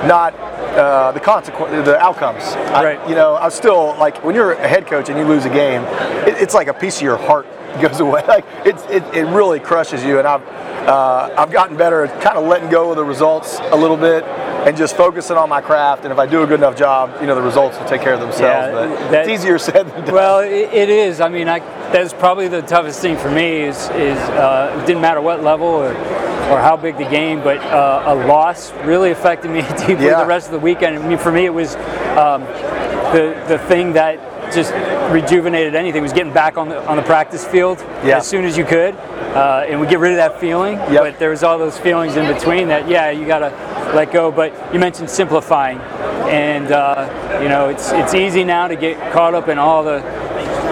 not 0.07 0.33
uh, 0.35 1.11
the 1.11 1.19
consequence, 1.19 1.85
the 1.85 1.97
outcomes. 1.99 2.43
Right. 2.71 2.97
I, 2.97 3.09
you 3.09 3.15
know, 3.15 3.35
I 3.35 3.49
still 3.49 3.95
like 3.97 4.23
when 4.23 4.35
you're 4.35 4.53
a 4.53 4.67
head 4.67 4.87
coach 4.87 5.09
and 5.09 5.17
you 5.17 5.25
lose 5.25 5.45
a 5.45 5.49
game, 5.49 5.83
it, 6.27 6.41
it's 6.41 6.53
like 6.53 6.67
a 6.67 6.73
piece 6.73 6.97
of 6.97 7.03
your 7.03 7.17
heart 7.17 7.45
goes 7.81 7.99
away. 7.99 8.23
Like 8.27 8.45
it's 8.65 8.83
it, 8.85 9.03
it 9.15 9.25
really 9.27 9.59
crushes 9.59 10.03
you. 10.03 10.19
And 10.19 10.27
I've 10.27 10.41
uh, 10.87 11.33
I've 11.37 11.51
gotten 11.51 11.77
better 11.77 12.03
at 12.03 12.21
kind 12.21 12.37
of 12.37 12.47
letting 12.47 12.69
go 12.69 12.89
of 12.89 12.97
the 12.97 13.03
results 13.03 13.59
a 13.59 13.75
little 13.75 13.97
bit 13.97 14.23
and 14.65 14.77
just 14.77 14.95
focusing 14.95 15.37
on 15.37 15.49
my 15.49 15.61
craft. 15.61 16.03
And 16.03 16.11
if 16.11 16.19
I 16.19 16.25
do 16.25 16.43
a 16.43 16.47
good 16.47 16.59
enough 16.59 16.77
job, 16.77 17.19
you 17.19 17.27
know, 17.27 17.35
the 17.35 17.41
results 17.41 17.77
will 17.77 17.87
take 17.87 18.01
care 18.01 18.13
of 18.13 18.19
themselves. 18.19 18.41
Yeah, 18.41 18.71
but 18.71 19.11
that, 19.11 19.27
it's 19.27 19.41
easier 19.41 19.57
said 19.57 19.87
than 19.87 20.05
done. 20.05 20.13
Well, 20.13 20.39
it, 20.39 20.73
it 20.73 20.89
is. 20.89 21.21
I 21.21 21.29
mean, 21.29 21.47
I, 21.47 21.59
that's 21.91 22.13
probably 22.13 22.47
the 22.47 22.61
toughest 22.61 22.99
thing 23.01 23.17
for 23.17 23.29
me. 23.29 23.61
Is 23.61 23.89
is 23.89 24.17
uh, 24.17 24.79
it 24.81 24.85
didn't 24.85 25.01
matter 25.01 25.21
what 25.21 25.43
level 25.43 25.67
or 25.67 25.93
or 26.51 26.59
how 26.59 26.75
big 26.75 26.97
the 26.97 27.09
game, 27.09 27.41
but 27.41 27.57
uh, 27.59 28.03
a 28.07 28.15
loss 28.27 28.71
really 28.83 29.11
affected 29.11 29.51
me 29.51 29.61
deeply 29.87 30.05
yeah. 30.05 30.21
the 30.21 30.25
rest 30.25 30.47
of 30.47 30.53
the 30.53 30.59
weekend. 30.59 30.97
I 30.97 31.07
mean, 31.07 31.17
for 31.17 31.31
me, 31.31 31.45
it 31.45 31.53
was 31.53 31.75
um, 32.17 32.43
the 33.13 33.43
the 33.47 33.59
thing 33.67 33.93
that 33.93 34.19
just 34.53 34.73
rejuvenated 35.13 35.75
anything 35.75 36.01
was 36.01 36.13
getting 36.13 36.33
back 36.33 36.57
on 36.57 36.69
the 36.69 36.85
on 36.87 36.97
the 36.97 37.03
practice 37.03 37.45
field 37.45 37.79
yeah. 38.03 38.17
as 38.17 38.27
soon 38.27 38.45
as 38.45 38.57
you 38.57 38.65
could, 38.65 38.95
uh, 38.95 39.65
and 39.67 39.79
we 39.79 39.87
get 39.87 39.99
rid 39.99 40.11
of 40.11 40.17
that 40.17 40.39
feeling. 40.39 40.73
Yep. 40.73 40.95
But 40.95 41.19
there 41.19 41.29
was 41.29 41.43
all 41.43 41.57
those 41.57 41.77
feelings 41.77 42.15
in 42.17 42.31
between 42.31 42.67
that 42.67 42.87
yeah 42.87 43.09
you 43.11 43.25
gotta 43.25 43.49
let 43.95 44.11
go. 44.11 44.31
But 44.31 44.73
you 44.73 44.79
mentioned 44.79 45.09
simplifying, 45.09 45.79
and 46.29 46.71
uh, 46.71 47.39
you 47.41 47.49
know 47.49 47.69
it's 47.69 47.91
it's 47.91 48.13
easy 48.13 48.43
now 48.43 48.67
to 48.67 48.75
get 48.75 49.13
caught 49.13 49.33
up 49.33 49.47
in 49.47 49.57
all 49.57 49.83
the 49.83 49.99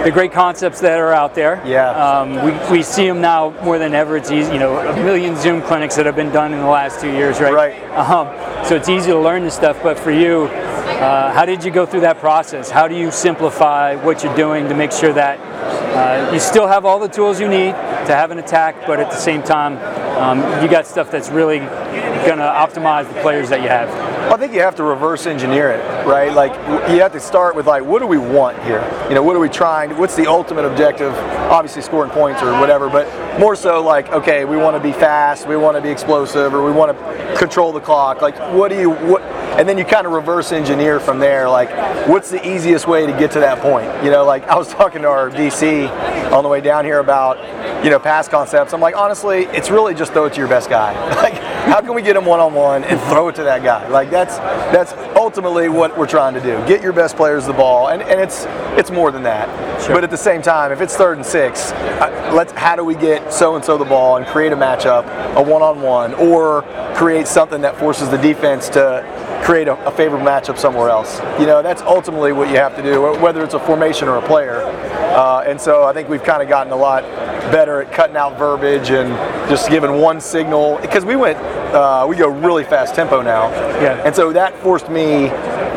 the 0.03 0.11
great 0.11 0.31
concepts 0.31 0.79
that 0.81 0.99
are 0.99 1.13
out 1.13 1.35
there. 1.35 1.61
Yeah. 1.65 1.89
Um, 1.89 2.35
we, 2.43 2.77
we 2.77 2.83
see 2.83 3.07
them 3.07 3.21
now 3.21 3.51
more 3.63 3.77
than 3.77 3.93
ever. 3.93 4.17
It's 4.17 4.31
easy, 4.31 4.53
you 4.53 4.59
know, 4.59 4.77
a 4.77 4.95
million 5.03 5.35
Zoom 5.35 5.61
clinics 5.61 5.95
that 5.95 6.05
have 6.05 6.15
been 6.15 6.31
done 6.31 6.53
in 6.53 6.59
the 6.59 6.67
last 6.67 7.01
two 7.01 7.11
years, 7.11 7.39
right? 7.39 7.53
Right. 7.53 7.83
Um, 7.91 8.27
so 8.65 8.75
it's 8.75 8.89
easy 8.89 9.11
to 9.11 9.19
learn 9.19 9.43
this 9.43 9.55
stuff, 9.55 9.81
but 9.83 9.99
for 9.99 10.11
you, 10.11 10.43
uh, 10.43 11.31
how 11.31 11.45
did 11.45 11.63
you 11.63 11.71
go 11.71 11.85
through 11.85 12.01
that 12.01 12.19
process? 12.19 12.69
How 12.69 12.87
do 12.87 12.95
you 12.95 13.11
simplify 13.11 13.95
what 13.95 14.23
you're 14.23 14.35
doing 14.35 14.67
to 14.69 14.75
make 14.75 14.91
sure 14.91 15.13
that 15.13 15.39
uh, 15.39 16.31
you 16.33 16.39
still 16.39 16.67
have 16.67 16.85
all 16.85 16.99
the 16.99 17.07
tools 17.07 17.39
you 17.39 17.47
need 17.47 17.71
to 17.71 18.15
have 18.15 18.31
an 18.31 18.39
attack, 18.39 18.75
but 18.87 18.99
at 18.99 19.09
the 19.09 19.17
same 19.17 19.43
time, 19.43 19.77
um, 20.17 20.63
you 20.63 20.69
got 20.69 20.87
stuff 20.87 21.11
that's 21.11 21.29
really 21.29 21.59
going 21.59 22.37
to 22.37 22.43
optimize 22.43 23.07
the 23.13 23.21
players 23.21 23.49
that 23.49 23.61
you 23.61 23.69
have? 23.69 23.89
Well, 24.29 24.37
I 24.37 24.41
think 24.41 24.53
you 24.53 24.59
have 24.59 24.75
to 24.75 24.83
reverse 24.83 25.25
engineer 25.25 25.71
it, 25.71 26.05
right? 26.05 26.31
Like 26.31 26.53
you 26.91 27.01
have 27.01 27.13
to 27.13 27.19
start 27.19 27.55
with 27.55 27.65
like, 27.65 27.83
what 27.83 27.97
do 27.97 28.05
we 28.05 28.19
want 28.19 28.61
here? 28.61 28.87
You 29.09 29.15
know, 29.15 29.23
what 29.23 29.35
are 29.35 29.39
we 29.39 29.49
trying? 29.49 29.97
What's 29.97 30.15
the 30.15 30.27
ultimate 30.27 30.65
objective? 30.65 31.15
Obviously, 31.49 31.81
scoring 31.81 32.11
points 32.11 32.43
or 32.43 32.51
whatever, 32.59 32.91
but 32.91 33.07
more 33.39 33.55
so 33.55 33.81
like, 33.81 34.09
okay, 34.09 34.45
we 34.45 34.55
want 34.55 34.75
to 34.75 34.79
be 34.79 34.91
fast, 34.91 35.47
we 35.47 35.57
want 35.57 35.77
to 35.77 35.81
be 35.81 35.89
explosive, 35.89 36.53
or 36.53 36.63
we 36.63 36.71
want 36.71 36.95
to 36.95 37.35
control 37.39 37.71
the 37.71 37.79
clock. 37.79 38.21
Like, 38.21 38.37
what 38.53 38.69
do 38.69 38.79
you 38.79 38.91
what? 38.91 39.23
and 39.59 39.67
then 39.67 39.79
you 39.79 39.83
kind 39.83 40.05
of 40.05 40.13
reverse 40.13 40.51
engineer 40.51 40.99
from 40.99 41.17
there 41.17 41.49
like 41.49 41.69
what's 42.07 42.29
the 42.29 42.47
easiest 42.47 42.87
way 42.87 43.07
to 43.07 43.11
get 43.13 43.31
to 43.31 43.39
that 43.39 43.59
point 43.59 43.91
you 44.03 44.11
know 44.11 44.23
like 44.23 44.43
i 44.47 44.55
was 44.55 44.67
talking 44.69 45.01
to 45.01 45.07
our 45.07 45.29
dc 45.29 46.31
on 46.31 46.43
the 46.43 46.49
way 46.49 46.61
down 46.61 46.85
here 46.85 46.99
about 46.99 47.35
you 47.83 47.89
know 47.89 47.99
pass 47.99 48.27
concepts 48.29 48.73
i'm 48.73 48.79
like 48.79 48.95
honestly 48.95 49.45
it's 49.45 49.71
really 49.71 49.95
just 49.95 50.13
throw 50.13 50.25
it 50.25 50.33
to 50.33 50.39
your 50.39 50.47
best 50.47 50.69
guy 50.69 50.93
like 51.23 51.48
how 51.65 51.81
can 51.81 51.93
we 51.93 52.01
get 52.01 52.15
him 52.15 52.25
one-on-one 52.25 52.83
and 52.83 52.99
throw 53.01 53.27
it 53.27 53.35
to 53.35 53.43
that 53.43 53.63
guy 53.63 53.87
like 53.89 54.09
that's 54.09 54.37
that's 54.71 54.93
ultimately 55.15 55.69
what 55.69 55.97
we're 55.97 56.07
trying 56.07 56.33
to 56.33 56.41
do 56.41 56.57
get 56.67 56.81
your 56.81 56.93
best 56.93 57.15
players 57.15 57.45
the 57.45 57.53
ball 57.53 57.89
and, 57.89 58.01
and 58.01 58.19
it's 58.19 58.45
it's 58.77 58.91
more 58.91 59.11
than 59.11 59.23
that 59.23 59.47
sure. 59.81 59.95
but 59.95 60.03
at 60.03 60.09
the 60.09 60.17
same 60.17 60.41
time 60.41 60.71
if 60.71 60.81
it's 60.81 60.95
third 60.95 61.17
and 61.17 61.25
six 61.25 61.71
uh, 61.71 62.31
let's 62.33 62.51
how 62.53 62.75
do 62.75 62.83
we 62.83 62.95
get 62.95 63.31
so 63.31 63.55
and 63.55 63.63
so 63.63 63.77
the 63.77 63.85
ball 63.85 64.17
and 64.17 64.25
create 64.27 64.51
a 64.51 64.55
matchup 64.55 65.05
a 65.35 65.41
one-on-one 65.41 66.13
or 66.15 66.63
create 66.95 67.27
something 67.27 67.61
that 67.61 67.77
forces 67.77 68.09
the 68.09 68.17
defense 68.17 68.69
to 68.69 69.03
create 69.43 69.67
a, 69.67 69.85
a, 69.85 69.91
favorable 69.91 70.25
matchup 70.25 70.57
somewhere 70.57 70.89
else. 70.89 71.19
You 71.39 71.45
know, 71.45 71.63
that's 71.63 71.81
ultimately 71.81 72.33
what 72.33 72.49
you 72.49 72.57
have 72.57 72.75
to 72.75 72.83
do, 72.83 73.01
whether 73.19 73.43
it's 73.43 73.53
a 73.53 73.59
formation 73.59 74.07
or 74.07 74.17
a 74.17 74.21
player. 74.21 74.61
Uh, 74.61 75.43
and 75.47 75.59
so 75.59 75.85
I 75.85 75.93
think 75.93 76.07
we've 76.07 76.23
kind 76.23 76.43
of 76.43 76.49
gotten 76.49 76.71
a 76.71 76.75
lot 76.75 77.03
better 77.51 77.81
at 77.81 77.91
cutting 77.91 78.15
out 78.15 78.37
verbiage 78.37 78.89
and 78.91 79.09
just 79.49 79.69
giving 79.69 79.99
one 79.99 80.21
signal 80.21 80.77
because 80.81 81.05
we 81.05 81.15
went, 81.15 81.37
uh, 81.73 82.05
we 82.07 82.15
go 82.15 82.27
really 82.27 82.63
fast 82.63 82.95
tempo 82.95 83.21
now. 83.21 83.49
Yeah. 83.81 84.01
And 84.05 84.15
so 84.15 84.31
that 84.33 84.57
forced 84.59 84.89
me, 84.89 85.23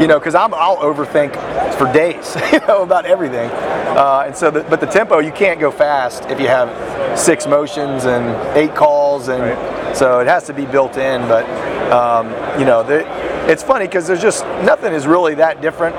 you 0.00 0.06
know, 0.06 0.18
because 0.18 0.34
I'm 0.34 0.54
I'll 0.54 0.78
overthink 0.78 1.34
for 1.76 1.92
days, 1.92 2.36
you 2.52 2.60
know, 2.66 2.82
about 2.82 3.06
everything. 3.06 3.50
Uh, 3.50 4.24
and 4.26 4.36
so, 4.36 4.50
the, 4.50 4.62
but 4.64 4.80
the 4.80 4.86
tempo 4.86 5.18
you 5.18 5.32
can't 5.32 5.60
go 5.60 5.70
fast 5.70 6.24
if 6.30 6.40
you 6.40 6.48
have 6.48 7.18
six 7.18 7.46
motions 7.46 8.04
and 8.04 8.56
eight 8.56 8.74
calls, 8.74 9.28
and 9.28 9.42
right. 9.42 9.96
so 9.96 10.20
it 10.20 10.26
has 10.26 10.46
to 10.46 10.54
be 10.54 10.64
built 10.64 10.96
in. 10.96 11.20
But 11.28 11.44
um, 11.92 12.28
you 12.58 12.64
know, 12.64 12.82
the, 12.82 13.04
it's 13.50 13.62
funny 13.62 13.86
because 13.86 14.06
there's 14.06 14.22
just 14.22 14.44
nothing 14.64 14.92
is 14.92 15.06
really 15.06 15.34
that 15.34 15.60
different 15.60 15.94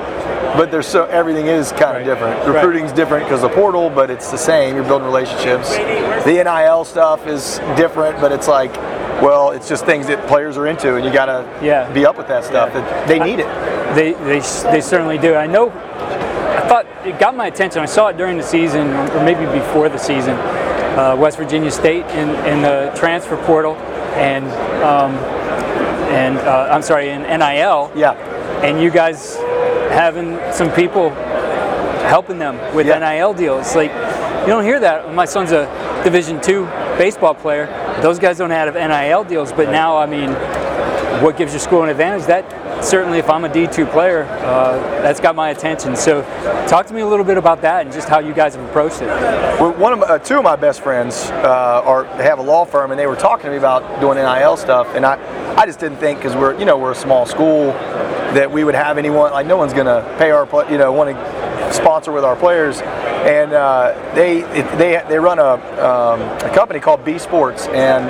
but 0.55 0.71
there's 0.71 0.87
so 0.87 1.05
everything 1.05 1.47
is 1.47 1.71
kind 1.71 1.83
of 1.83 1.93
right. 1.95 2.03
different. 2.05 2.47
Recruiting's 2.47 2.89
right. 2.89 2.95
different 2.95 3.25
because 3.25 3.41
the 3.41 3.49
portal, 3.49 3.89
but 3.89 4.11
it's 4.11 4.29
the 4.31 4.37
same. 4.37 4.75
You're 4.75 4.83
building 4.83 5.07
relationships. 5.07 5.75
The 6.25 6.43
NIL 6.43 6.85
stuff 6.85 7.25
is 7.27 7.59
different, 7.75 8.19
but 8.19 8.31
it's 8.31 8.47
like, 8.47 8.73
well, 9.21 9.51
it's 9.51 9.67
just 9.67 9.85
things 9.85 10.07
that 10.07 10.27
players 10.27 10.57
are 10.57 10.67
into, 10.67 10.95
and 10.95 11.05
you 11.05 11.11
got 11.11 11.25
to 11.25 11.65
yeah. 11.65 11.91
be 11.91 12.05
up 12.05 12.17
with 12.17 12.27
that 12.27 12.43
stuff. 12.43 12.71
Yeah. 12.73 13.05
They 13.05 13.19
need 13.19 13.39
it. 13.39 13.47
They, 13.95 14.13
they 14.13 14.39
they 14.71 14.81
certainly 14.81 15.17
do. 15.17 15.35
I 15.35 15.47
know. 15.47 15.69
I 15.69 16.67
thought 16.67 16.85
it 17.05 17.19
got 17.19 17.35
my 17.35 17.47
attention. 17.47 17.81
I 17.81 17.85
saw 17.85 18.07
it 18.07 18.17
during 18.17 18.37
the 18.37 18.43
season, 18.43 18.87
or 18.87 19.23
maybe 19.23 19.45
before 19.57 19.89
the 19.89 19.97
season. 19.97 20.35
Uh, 20.93 21.15
West 21.17 21.37
Virginia 21.37 21.71
State 21.71 22.05
in, 22.11 22.29
in 22.45 22.61
the 22.61 22.91
transfer 22.95 23.37
portal, 23.45 23.75
and 24.15 24.45
um, 24.83 25.15
and 26.13 26.37
uh, 26.37 26.69
I'm 26.71 26.83
sorry, 26.83 27.09
in 27.09 27.23
NIL. 27.23 27.91
Yeah. 27.95 28.13
And 28.63 28.81
you 28.81 28.91
guys 28.91 29.37
having 29.93 30.39
some 30.51 30.71
people 30.71 31.11
helping 32.03 32.39
them 32.39 32.57
with 32.75 32.87
yeah. 32.87 32.99
NIL 32.99 33.33
deals. 33.33 33.75
Like 33.75 33.91
you 34.41 34.47
don't 34.47 34.63
hear 34.63 34.79
that. 34.79 35.13
My 35.13 35.25
son's 35.25 35.51
a 35.51 35.65
Division 36.03 36.41
two 36.41 36.65
baseball 36.97 37.33
player. 37.33 37.67
Those 38.01 38.19
guys 38.19 38.37
don't 38.37 38.49
have 38.49 38.73
NIL 38.75 39.23
deals, 39.23 39.53
but 39.53 39.69
now 39.69 39.97
I 39.97 40.05
mean, 40.05 40.31
what 41.23 41.37
gives 41.37 41.53
your 41.53 41.61
school 41.61 41.83
an 41.83 41.89
advantage? 41.89 42.25
That 42.25 42.43
certainly, 42.83 43.19
if 43.19 43.29
I'm 43.29 43.45
a 43.45 43.49
D2 43.49 43.89
player, 43.91 44.23
uh, 44.23 44.77
that's 45.01 45.19
got 45.19 45.35
my 45.35 45.51
attention. 45.51 45.95
So, 45.95 46.23
talk 46.67 46.85
to 46.87 46.93
me 46.93 47.01
a 47.01 47.07
little 47.07 47.23
bit 47.23 47.37
about 47.37 47.61
that 47.61 47.85
and 47.85 47.93
just 47.93 48.09
how 48.09 48.19
you 48.19 48.33
guys 48.33 48.55
have 48.55 48.65
approached 48.69 49.01
it. 49.01 49.07
Well, 49.07 49.71
one 49.73 49.93
of 49.93 49.99
my, 49.99 50.05
uh, 50.07 50.19
two 50.19 50.37
of 50.37 50.43
my 50.43 50.55
best 50.55 50.81
friends 50.81 51.29
uh, 51.31 51.81
are 51.85 52.03
have 52.21 52.39
a 52.39 52.43
law 52.43 52.65
firm, 52.65 52.91
and 52.91 52.99
they 52.99 53.07
were 53.07 53.15
talking 53.15 53.45
to 53.45 53.51
me 53.51 53.57
about 53.57 54.01
doing 54.01 54.17
NIL 54.17 54.57
stuff, 54.57 54.87
and 54.95 55.05
I, 55.05 55.17
I 55.55 55.65
just 55.65 55.79
didn't 55.79 55.97
think 55.99 56.19
because 56.19 56.35
we're, 56.35 56.57
you 56.59 56.65
know, 56.65 56.77
we're 56.77 56.91
a 56.91 56.95
small 56.95 57.25
school 57.25 57.71
that 58.33 58.51
we 58.51 58.63
would 58.63 58.75
have 58.75 58.97
anyone 58.97 59.31
like 59.31 59.45
no 59.45 59.57
one's 59.57 59.73
going 59.73 59.85
to 59.85 60.15
pay 60.17 60.31
our, 60.31 60.47
you 60.71 60.77
know, 60.77 60.91
want 60.91 61.15
to 61.15 61.73
sponsor 61.73 62.11
with 62.11 62.23
our 62.23 62.35
players 62.35 62.81
and 63.23 63.53
uh, 63.53 64.13
they 64.15 64.41
they 64.77 65.03
they 65.07 65.19
run 65.19 65.39
a, 65.39 65.53
um, 65.83 66.21
a 66.21 66.53
company 66.53 66.79
called 66.79 67.05
B 67.05 67.17
Sports, 67.17 67.67
and 67.67 68.09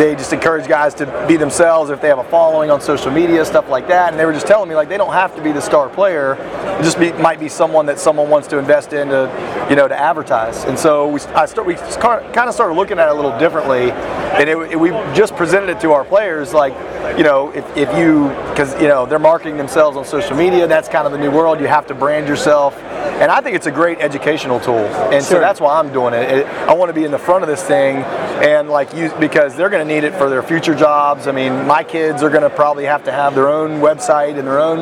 they 0.00 0.14
just 0.14 0.32
encourage 0.32 0.66
guys 0.68 0.94
to 0.94 1.24
be 1.28 1.36
themselves 1.36 1.90
if 1.90 2.00
they 2.00 2.08
have 2.08 2.18
a 2.18 2.24
following 2.24 2.70
on 2.70 2.80
social 2.80 3.10
media, 3.10 3.44
stuff 3.44 3.68
like 3.68 3.88
that. 3.88 4.10
And 4.10 4.18
they 4.18 4.24
were 4.24 4.32
just 4.32 4.46
telling 4.46 4.68
me 4.68 4.74
like 4.74 4.88
they 4.88 4.96
don't 4.96 5.12
have 5.12 5.34
to 5.36 5.42
be 5.42 5.52
the 5.52 5.60
star 5.60 5.88
player; 5.88 6.34
it 6.78 6.82
just 6.82 6.98
be, 6.98 7.12
might 7.12 7.40
be 7.40 7.48
someone 7.48 7.86
that 7.86 7.98
someone 7.98 8.28
wants 8.28 8.48
to 8.48 8.58
invest 8.58 8.92
in 8.92 9.08
to 9.08 9.28
you 9.70 9.76
know, 9.76 9.86
to 9.86 9.96
advertise. 9.96 10.64
And 10.64 10.76
so 10.76 11.06
we, 11.08 11.20
I 11.20 11.46
start, 11.46 11.64
we 11.64 11.76
kind 11.76 12.48
of 12.48 12.54
started 12.54 12.74
looking 12.74 12.98
at 12.98 13.06
it 13.06 13.12
a 13.12 13.14
little 13.14 13.38
differently, 13.38 13.92
and 13.92 14.50
it, 14.50 14.58
it, 14.72 14.78
we 14.78 14.90
just 15.14 15.36
presented 15.36 15.68
it 15.68 15.80
to 15.82 15.92
our 15.92 16.04
players 16.04 16.52
like, 16.52 16.72
you 17.16 17.22
know, 17.22 17.52
if, 17.52 17.64
if 17.76 17.96
you, 17.96 18.28
because 18.50 18.74
you 18.82 18.88
know 18.88 19.06
they're 19.06 19.20
marketing 19.20 19.56
themselves 19.56 19.96
on 19.96 20.04
social 20.04 20.36
media, 20.36 20.66
that's 20.66 20.88
kind 20.88 21.06
of 21.06 21.12
the 21.12 21.18
new 21.18 21.30
world. 21.30 21.60
You 21.60 21.68
have 21.68 21.86
to 21.86 21.94
brand 21.94 22.26
yourself, 22.26 22.76
and 23.20 23.30
I 23.30 23.40
think 23.40 23.56
it's 23.56 23.66
a 23.66 23.70
great 23.70 23.98
educational 23.98 24.60
tool, 24.60 24.76
and 24.76 25.24
sure. 25.24 25.36
so 25.36 25.40
that's 25.40 25.60
why 25.60 25.78
I'm 25.78 25.92
doing 25.92 26.14
it. 26.14 26.30
it 26.30 26.46
I 26.46 26.74
want 26.74 26.88
to 26.88 26.94
be 26.94 27.04
in 27.04 27.10
the 27.10 27.18
front 27.18 27.42
of 27.42 27.48
this 27.48 27.62
thing, 27.62 27.96
and 27.96 28.68
like 28.70 28.94
you, 28.94 29.12
because 29.20 29.56
they're 29.56 29.68
going 29.68 29.86
to 29.86 29.94
need 29.94 30.04
it 30.04 30.14
for 30.14 30.30
their 30.30 30.42
future 30.42 30.74
jobs. 30.74 31.26
I 31.26 31.32
mean, 31.32 31.66
my 31.66 31.84
kids 31.84 32.22
are 32.22 32.30
going 32.30 32.42
to 32.42 32.50
probably 32.50 32.84
have 32.84 33.04
to 33.04 33.12
have 33.12 33.34
their 33.34 33.48
own 33.48 33.80
website 33.80 34.38
and 34.38 34.46
their 34.46 34.60
own, 34.60 34.80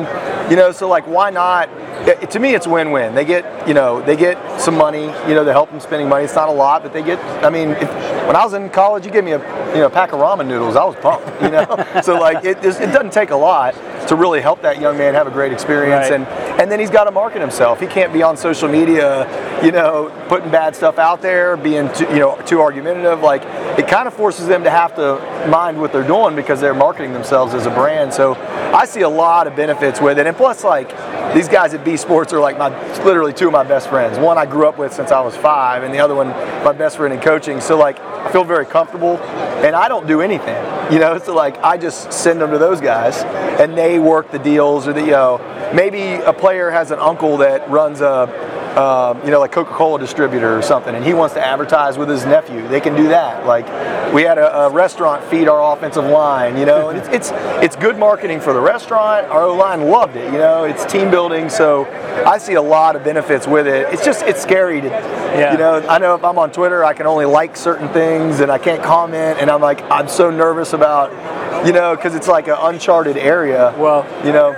you 0.49 0.55
know, 0.55 0.71
so 0.71 0.87
like 0.87 1.05
why 1.07 1.29
not? 1.29 1.69
It, 2.07 2.31
to 2.31 2.39
me, 2.39 2.55
it's 2.55 2.65
win-win. 2.65 3.13
They 3.13 3.25
get, 3.25 3.67
you 3.67 3.73
know, 3.73 4.01
they 4.01 4.15
get 4.15 4.61
some 4.61 4.75
money, 4.75 5.03
you 5.27 5.35
know, 5.35 5.43
to 5.43 5.51
help 5.51 5.69
them 5.69 5.81
spending 5.81 6.07
money. 6.07 6.23
It's 6.23 6.35
not 6.35 6.47
a 6.47 6.53
lot, 6.53 6.81
but 6.81 6.93
they 6.93 7.03
get. 7.03 7.19
I 7.43 7.49
mean, 7.49 7.71
if, 7.71 7.89
when 8.25 8.35
I 8.35 8.43
was 8.45 8.53
in 8.53 8.69
college, 8.69 9.05
you 9.05 9.11
give 9.11 9.25
me 9.25 9.33
a, 9.33 9.73
you 9.73 9.81
know, 9.81 9.89
pack 9.89 10.13
of 10.13 10.19
ramen 10.19 10.47
noodles, 10.47 10.75
I 10.75 10.85
was 10.85 10.95
pumped, 10.95 11.41
you 11.41 11.49
know. 11.49 11.65
so 12.03 12.17
like, 12.17 12.45
it, 12.45 12.57
it 12.63 12.93
doesn't 12.93 13.11
take 13.11 13.31
a 13.31 13.35
lot 13.35 13.73
to 14.07 14.15
really 14.15 14.39
help 14.39 14.61
that 14.61 14.79
young 14.79 14.97
man 14.97 15.13
have 15.13 15.27
a 15.27 15.31
great 15.31 15.51
experience, 15.51 16.09
right. 16.09 16.21
and 16.21 16.48
and 16.59 16.69
then 16.69 16.79
he's 16.79 16.89
got 16.89 17.05
to 17.05 17.11
market 17.11 17.39
himself. 17.39 17.79
He 17.79 17.87
can't 17.87 18.11
be 18.11 18.21
on 18.21 18.35
social 18.35 18.67
media, 18.67 19.63
you 19.63 19.71
know, 19.71 20.13
putting 20.27 20.51
bad 20.51 20.75
stuff 20.75 20.99
out 20.99 21.21
there, 21.21 21.55
being 21.55 21.91
too, 21.93 22.03
you 22.09 22.19
know 22.19 22.39
too 22.45 22.59
argumentative. 22.59 23.21
Like, 23.21 23.43
it 23.79 23.87
kind 23.87 24.07
of 24.07 24.13
forces 24.13 24.45
them 24.47 24.65
to 24.65 24.69
have 24.69 24.93
to 24.95 25.47
mind 25.47 25.79
what 25.79 25.93
they're 25.93 26.05
doing 26.05 26.35
because 26.35 26.59
they're 26.59 26.73
marketing 26.73 27.13
themselves 27.13 27.53
as 27.53 27.65
a 27.65 27.69
brand. 27.69 28.13
So 28.13 28.35
I 28.73 28.85
see 28.85 29.01
a 29.01 29.09
lot 29.09 29.47
of 29.47 29.55
benefits 29.55 30.01
with 30.01 30.19
it, 30.19 30.27
and 30.27 30.35
plus, 30.35 30.65
like 30.65 30.89
these 31.33 31.47
guys 31.47 31.73
at 31.73 31.85
B 31.85 31.95
Sports 31.95 32.33
are 32.33 32.39
like 32.41 32.57
my 32.57 32.69
literally 33.03 33.33
two 33.33 33.47
of 33.47 33.53
my 33.53 33.63
best 33.63 33.87
friends. 33.87 34.19
One 34.19 34.37
I 34.37 34.45
grew 34.45 34.67
up 34.67 34.77
with 34.77 34.93
since 34.93 35.11
I 35.11 35.21
was 35.21 35.37
five, 35.37 35.83
and 35.83 35.93
the 35.93 35.99
other 35.99 36.15
one 36.15 36.27
my 36.65 36.73
best 36.73 36.97
friend 36.97 37.13
in 37.13 37.21
coaching. 37.21 37.61
So 37.61 37.77
like 37.77 37.99
I 37.99 38.29
feel 38.33 38.43
very 38.43 38.65
comfortable, 38.65 39.17
and 39.63 39.77
I 39.77 39.87
don't 39.87 40.07
do 40.07 40.19
anything. 40.19 40.61
You 40.91 40.99
know, 40.99 41.17
so 41.19 41.33
like 41.33 41.57
I 41.63 41.77
just 41.77 42.11
send 42.11 42.41
them 42.41 42.51
to 42.51 42.57
those 42.57 42.81
guys, 42.81 43.21
and 43.61 43.77
they 43.77 43.97
work 43.97 44.31
the 44.31 44.39
deals 44.39 44.87
or 44.89 44.93
the 44.93 45.01
you 45.01 45.11
know 45.11 45.37
maybe 45.73 46.13
a 46.23 46.33
player 46.49 46.71
has 46.71 46.89
an 46.89 46.97
uncle 46.97 47.37
that 47.37 47.69
runs 47.69 48.01
a 48.01 48.25
um, 48.75 49.23
you 49.23 49.31
know, 49.31 49.39
like 49.39 49.51
Coca-Cola 49.51 49.99
distributor 49.99 50.57
or 50.57 50.61
something, 50.61 50.95
and 50.95 51.03
he 51.03 51.13
wants 51.13 51.33
to 51.35 51.45
advertise 51.45 51.97
with 51.97 52.07
his 52.07 52.25
nephew, 52.25 52.67
they 52.67 52.79
can 52.79 52.95
do 52.95 53.07
that. 53.09 53.45
Like 53.45 53.65
we 54.13 54.23
had 54.23 54.37
a, 54.37 54.61
a 54.61 54.69
restaurant 54.69 55.23
feed 55.25 55.47
our 55.47 55.75
offensive 55.75 56.05
line, 56.05 56.57
you 56.57 56.65
know, 56.65 56.89
and 56.89 56.97
it's, 56.97 57.07
it's 57.09 57.31
it's 57.63 57.75
good 57.75 57.97
marketing 57.97 58.39
for 58.39 58.53
the 58.53 58.59
restaurant. 58.59 59.27
Our 59.27 59.43
O 59.43 59.55
line 59.55 59.81
loved 59.81 60.15
it, 60.15 60.31
you 60.31 60.39
know, 60.39 60.63
it's 60.63 60.85
team 60.85 61.11
building, 61.11 61.49
so 61.49 61.85
I 62.25 62.37
see 62.37 62.53
a 62.53 62.61
lot 62.61 62.95
of 62.95 63.03
benefits 63.03 63.47
with 63.47 63.67
it. 63.67 63.91
It's 63.93 64.03
just 64.03 64.23
it's 64.23 64.41
scary 64.41 64.81
to, 64.81 64.87
yeah. 64.87 65.51
you 65.51 65.57
know. 65.57 65.85
I 65.87 65.97
know 65.99 66.15
if 66.15 66.23
I'm 66.23 66.39
on 66.39 66.51
Twitter, 66.51 66.83
I 66.83 66.93
can 66.93 67.05
only 67.05 67.25
like 67.25 67.57
certain 67.57 67.89
things 67.89 68.39
and 68.39 68.51
I 68.51 68.57
can't 68.57 68.83
comment, 68.83 69.39
and 69.39 69.51
I'm 69.51 69.61
like 69.61 69.81
I'm 69.91 70.07
so 70.07 70.31
nervous 70.31 70.73
about, 70.73 71.11
you 71.65 71.73
know, 71.73 71.95
because 71.95 72.15
it's 72.15 72.27
like 72.27 72.47
an 72.47 72.57
uncharted 72.59 73.17
area. 73.17 73.75
Well, 73.77 74.05
you 74.25 74.31
know 74.31 74.55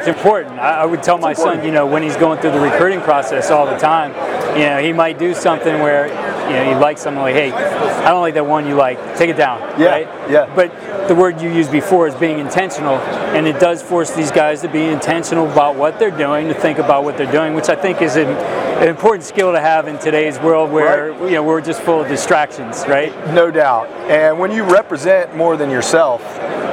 it's 0.00 0.08
important. 0.08 0.58
I, 0.58 0.82
I 0.82 0.84
would 0.86 1.02
tell 1.02 1.16
it's 1.16 1.22
my 1.22 1.30
important. 1.30 1.60
son, 1.60 1.66
you 1.66 1.72
know, 1.72 1.86
when 1.86 2.02
he's 2.02 2.16
going 2.16 2.40
through 2.40 2.52
the 2.52 2.60
recruiting 2.60 3.00
process 3.00 3.50
all 3.50 3.66
the 3.66 3.76
time, 3.76 4.12
you 4.56 4.64
know, 4.64 4.78
he 4.78 4.92
might 4.92 5.18
do 5.18 5.34
something 5.34 5.80
where, 5.80 6.06
you 6.48 6.56
know, 6.56 6.64
he 6.64 6.74
likes 6.74 7.02
something 7.02 7.22
like, 7.22 7.34
hey, 7.34 7.52
I 7.52 8.08
don't 8.08 8.22
like 8.22 8.34
that 8.34 8.46
one 8.46 8.66
you 8.66 8.74
like, 8.74 8.98
take 9.16 9.30
it 9.30 9.36
down. 9.36 9.60
Yeah. 9.78 9.86
Right? 9.86 10.30
Yeah. 10.30 10.52
But 10.54 11.08
the 11.08 11.14
word 11.14 11.40
you 11.40 11.50
used 11.50 11.70
before 11.70 12.08
is 12.08 12.14
being 12.14 12.38
intentional, 12.38 12.96
and 13.34 13.46
it 13.46 13.60
does 13.60 13.82
force 13.82 14.10
these 14.12 14.30
guys 14.30 14.62
to 14.62 14.68
be 14.68 14.84
intentional 14.84 15.50
about 15.50 15.76
what 15.76 15.98
they're 15.98 16.10
doing, 16.10 16.48
to 16.48 16.54
think 16.54 16.78
about 16.78 17.04
what 17.04 17.16
they're 17.16 17.30
doing, 17.30 17.54
which 17.54 17.68
I 17.68 17.76
think 17.76 18.00
is 18.00 18.16
an, 18.16 18.28
an 18.28 18.88
important 18.88 19.24
skill 19.24 19.52
to 19.52 19.60
have 19.60 19.86
in 19.86 19.98
today's 19.98 20.38
world 20.38 20.70
where 20.70 21.12
right. 21.12 21.28
you 21.28 21.32
know 21.32 21.42
we're 21.42 21.60
just 21.60 21.82
full 21.82 22.00
of 22.00 22.08
distractions, 22.08 22.84
right? 22.88 23.14
No 23.34 23.50
doubt. 23.50 23.88
And 24.08 24.38
when 24.38 24.50
you 24.50 24.64
represent 24.64 25.36
more 25.36 25.56
than 25.56 25.68
yourself, 25.68 26.22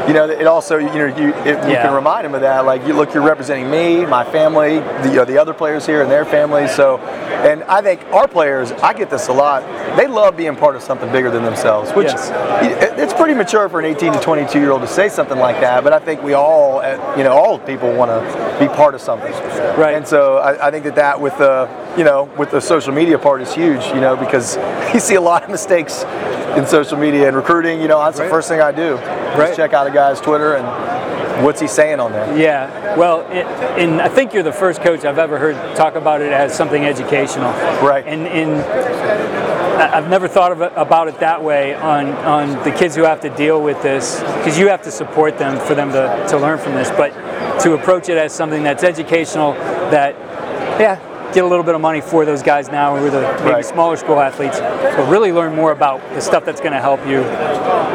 you 0.07 0.13
know, 0.13 0.29
it 0.29 0.47
also, 0.47 0.77
you 0.77 0.87
know, 0.87 1.05
you, 1.05 1.33
it, 1.33 1.57
you 1.67 1.75
can 1.75 1.93
remind 1.93 2.25
them 2.25 2.33
of 2.33 2.41
that. 2.41 2.65
Like, 2.65 2.85
you 2.87 2.93
look, 2.93 3.13
you're 3.13 3.23
representing 3.23 3.69
me, 3.69 4.05
my 4.05 4.23
family, 4.23 4.79
the, 4.79 5.09
you 5.09 5.15
know, 5.15 5.25
the 5.25 5.37
other 5.37 5.53
players 5.53 5.85
here 5.85 6.01
and 6.01 6.09
their 6.09 6.23
families. 6.23 6.73
So, 6.73 6.97
and 6.97 7.63
I 7.65 7.81
think 7.81 8.01
our 8.13 8.27
players, 8.27 8.71
I 8.71 8.93
get 8.93 9.09
this 9.09 9.27
a 9.27 9.33
lot. 9.33 9.63
They 9.97 10.07
love 10.07 10.37
being 10.37 10.55
part 10.55 10.75
of 10.75 10.81
something 10.81 11.11
bigger 11.11 11.29
than 11.29 11.43
themselves, 11.43 11.91
which 11.91 12.07
yes. 12.07 12.31
it's 12.97 13.13
pretty 13.13 13.33
mature 13.33 13.67
for 13.67 13.79
an 13.79 13.85
18 13.85 14.13
to 14.13 14.19
22 14.19 14.59
year 14.59 14.71
old 14.71 14.81
to 14.81 14.87
say 14.87 15.09
something 15.09 15.37
like 15.37 15.59
that. 15.59 15.83
But 15.83 15.91
I 15.91 15.99
think 15.99 16.23
we 16.23 16.33
all, 16.33 16.79
uh, 16.79 17.15
you 17.17 17.23
know, 17.23 17.33
all 17.33 17.59
people 17.59 17.93
want 17.93 18.09
to 18.09 18.57
be 18.59 18.67
part 18.67 18.95
of 18.95 19.01
something. 19.01 19.31
Right. 19.77 19.95
And 19.95 20.07
so 20.07 20.37
I, 20.37 20.67
I 20.67 20.71
think 20.71 20.85
that 20.85 20.95
that 20.95 21.19
with 21.19 21.37
the, 21.37 21.69
you 21.97 22.03
know, 22.03 22.23
with 22.37 22.51
the 22.51 22.61
social 22.61 22.93
media 22.93 23.19
part 23.19 23.41
is 23.41 23.53
huge, 23.53 23.85
you 23.87 23.99
know, 23.99 24.15
because 24.15 24.55
you 24.93 24.99
see 24.99 25.15
a 25.15 25.21
lot 25.21 25.43
of 25.43 25.49
mistakes 25.49 26.03
in 26.57 26.65
social 26.65 26.97
media 26.97 27.27
and 27.27 27.35
recruiting. 27.35 27.81
You 27.81 27.87
know, 27.87 27.99
that's 27.99 28.19
right. 28.19 28.25
the 28.25 28.29
first 28.29 28.49
thing 28.49 28.59
I 28.59 28.71
do. 28.71 28.95
Right. 28.95 29.37
Just 29.37 29.57
check 29.57 29.73
out 29.73 29.87
a 29.87 29.91
guy's 29.91 30.19
Twitter 30.19 30.55
and 30.55 31.43
what's 31.43 31.61
he 31.61 31.67
saying 31.67 31.99
on 31.99 32.11
there. 32.11 32.37
Yeah. 32.37 32.97
Well, 32.97 33.21
it, 33.31 33.45
and 33.79 34.01
I 34.01 34.09
think 34.09 34.33
you're 34.33 34.43
the 34.43 34.51
first 34.51 34.81
coach 34.81 35.05
I've 35.05 35.19
ever 35.19 35.37
heard 35.37 35.55
talk 35.75 35.95
about 35.95 36.21
it 36.21 36.31
as 36.33 36.55
something 36.55 36.83
educational. 36.83 37.51
Right. 37.81 38.05
And 38.05 38.27
in 38.27 38.57
I've 39.77 40.09
never 40.09 40.27
thought 40.27 40.51
of 40.51 40.61
it, 40.61 40.73
about 40.75 41.07
it 41.07 41.19
that 41.19 41.43
way 41.43 41.75
on, 41.75 42.07
on 42.07 42.63
the 42.63 42.71
kids 42.71 42.95
who 42.95 43.03
have 43.03 43.21
to 43.21 43.29
deal 43.29 43.61
with 43.61 43.81
this 43.83 44.19
because 44.19 44.57
you 44.57 44.69
have 44.69 44.81
to 44.83 44.91
support 44.91 45.37
them 45.37 45.59
for 45.67 45.75
them 45.75 45.91
to, 45.91 46.25
to 46.29 46.37
learn 46.37 46.57
from 46.57 46.73
this. 46.73 46.89
But 46.89 47.11
to 47.61 47.73
approach 47.73 48.09
it 48.09 48.17
as 48.17 48.33
something 48.33 48.63
that's 48.63 48.83
educational, 48.83 49.53
that, 49.91 50.15
yeah, 50.79 50.99
get 51.33 51.43
a 51.43 51.47
little 51.47 51.63
bit 51.63 51.75
of 51.75 51.81
money 51.81 52.01
for 52.01 52.25
those 52.25 52.41
guys 52.41 52.69
now 52.69 52.95
who 52.95 53.05
are 53.05 53.09
the 53.09 53.21
maybe 53.39 53.51
right. 53.51 53.65
smaller 53.65 53.97
school 53.97 54.19
athletes, 54.19 54.59
but 54.59 55.09
really 55.09 55.31
learn 55.31 55.55
more 55.55 55.71
about 55.71 56.01
the 56.13 56.21
stuff 56.21 56.45
that's 56.45 56.61
going 56.61 56.73
to 56.73 56.79
help 56.79 56.99
you 57.05 57.21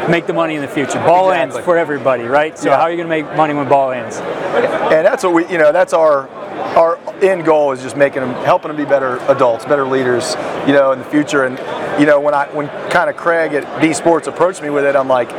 make 0.09 0.27
the 0.27 0.33
money 0.33 0.55
in 0.55 0.61
the 0.61 0.67
future. 0.67 0.99
Ball 0.99 1.31
exactly. 1.31 1.57
ends 1.57 1.65
for 1.65 1.77
everybody, 1.77 2.23
right? 2.23 2.57
So 2.57 2.69
yeah. 2.69 2.77
how 2.77 2.83
are 2.83 2.91
you 2.91 2.97
going 2.97 3.09
to 3.09 3.27
make 3.27 3.37
money 3.37 3.53
when 3.53 3.67
ball 3.67 3.91
ends? 3.91 4.17
And 4.17 5.05
that's 5.05 5.23
what 5.23 5.33
we, 5.33 5.47
you 5.47 5.57
know, 5.57 5.71
that's 5.71 5.93
our 5.93 6.29
our 6.75 6.97
end 7.23 7.45
goal 7.45 7.71
is 7.71 7.81
just 7.81 7.95
making 7.95 8.21
them, 8.21 8.33
helping 8.45 8.69
them 8.69 8.77
be 8.77 8.85
better 8.85 9.17
adults, 9.27 9.65
better 9.65 9.85
leaders, 9.85 10.35
you 10.67 10.73
know, 10.73 10.91
in 10.91 10.99
the 10.99 11.05
future. 11.05 11.45
And 11.45 11.57
you 11.99 12.05
know, 12.05 12.19
when 12.19 12.33
I 12.33 12.47
when 12.53 12.67
kind 12.89 13.09
of 13.09 13.17
Craig 13.17 13.53
at 13.53 13.81
B 13.81 13.93
Sports 13.93 14.27
approached 14.27 14.61
me 14.61 14.69
with 14.69 14.85
it, 14.85 14.95
I'm 14.95 15.07
like, 15.07 15.29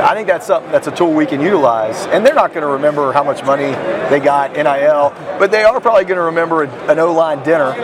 I 0.00 0.14
think 0.14 0.28
that's 0.28 0.46
something 0.46 0.70
that's 0.72 0.86
a 0.86 0.94
tool 0.94 1.12
we 1.12 1.26
can 1.26 1.40
utilize. 1.40 2.06
And 2.06 2.24
they're 2.24 2.34
not 2.34 2.52
going 2.52 2.62
to 2.62 2.72
remember 2.72 3.12
how 3.12 3.22
much 3.22 3.44
money 3.44 3.72
they 4.10 4.20
got 4.20 4.52
NIL, 4.52 5.14
but 5.38 5.50
they 5.50 5.64
are 5.64 5.80
probably 5.80 6.04
going 6.04 6.16
to 6.16 6.24
remember 6.24 6.64
an 6.64 6.98
O 6.98 7.12
line 7.12 7.42
dinner. 7.42 7.74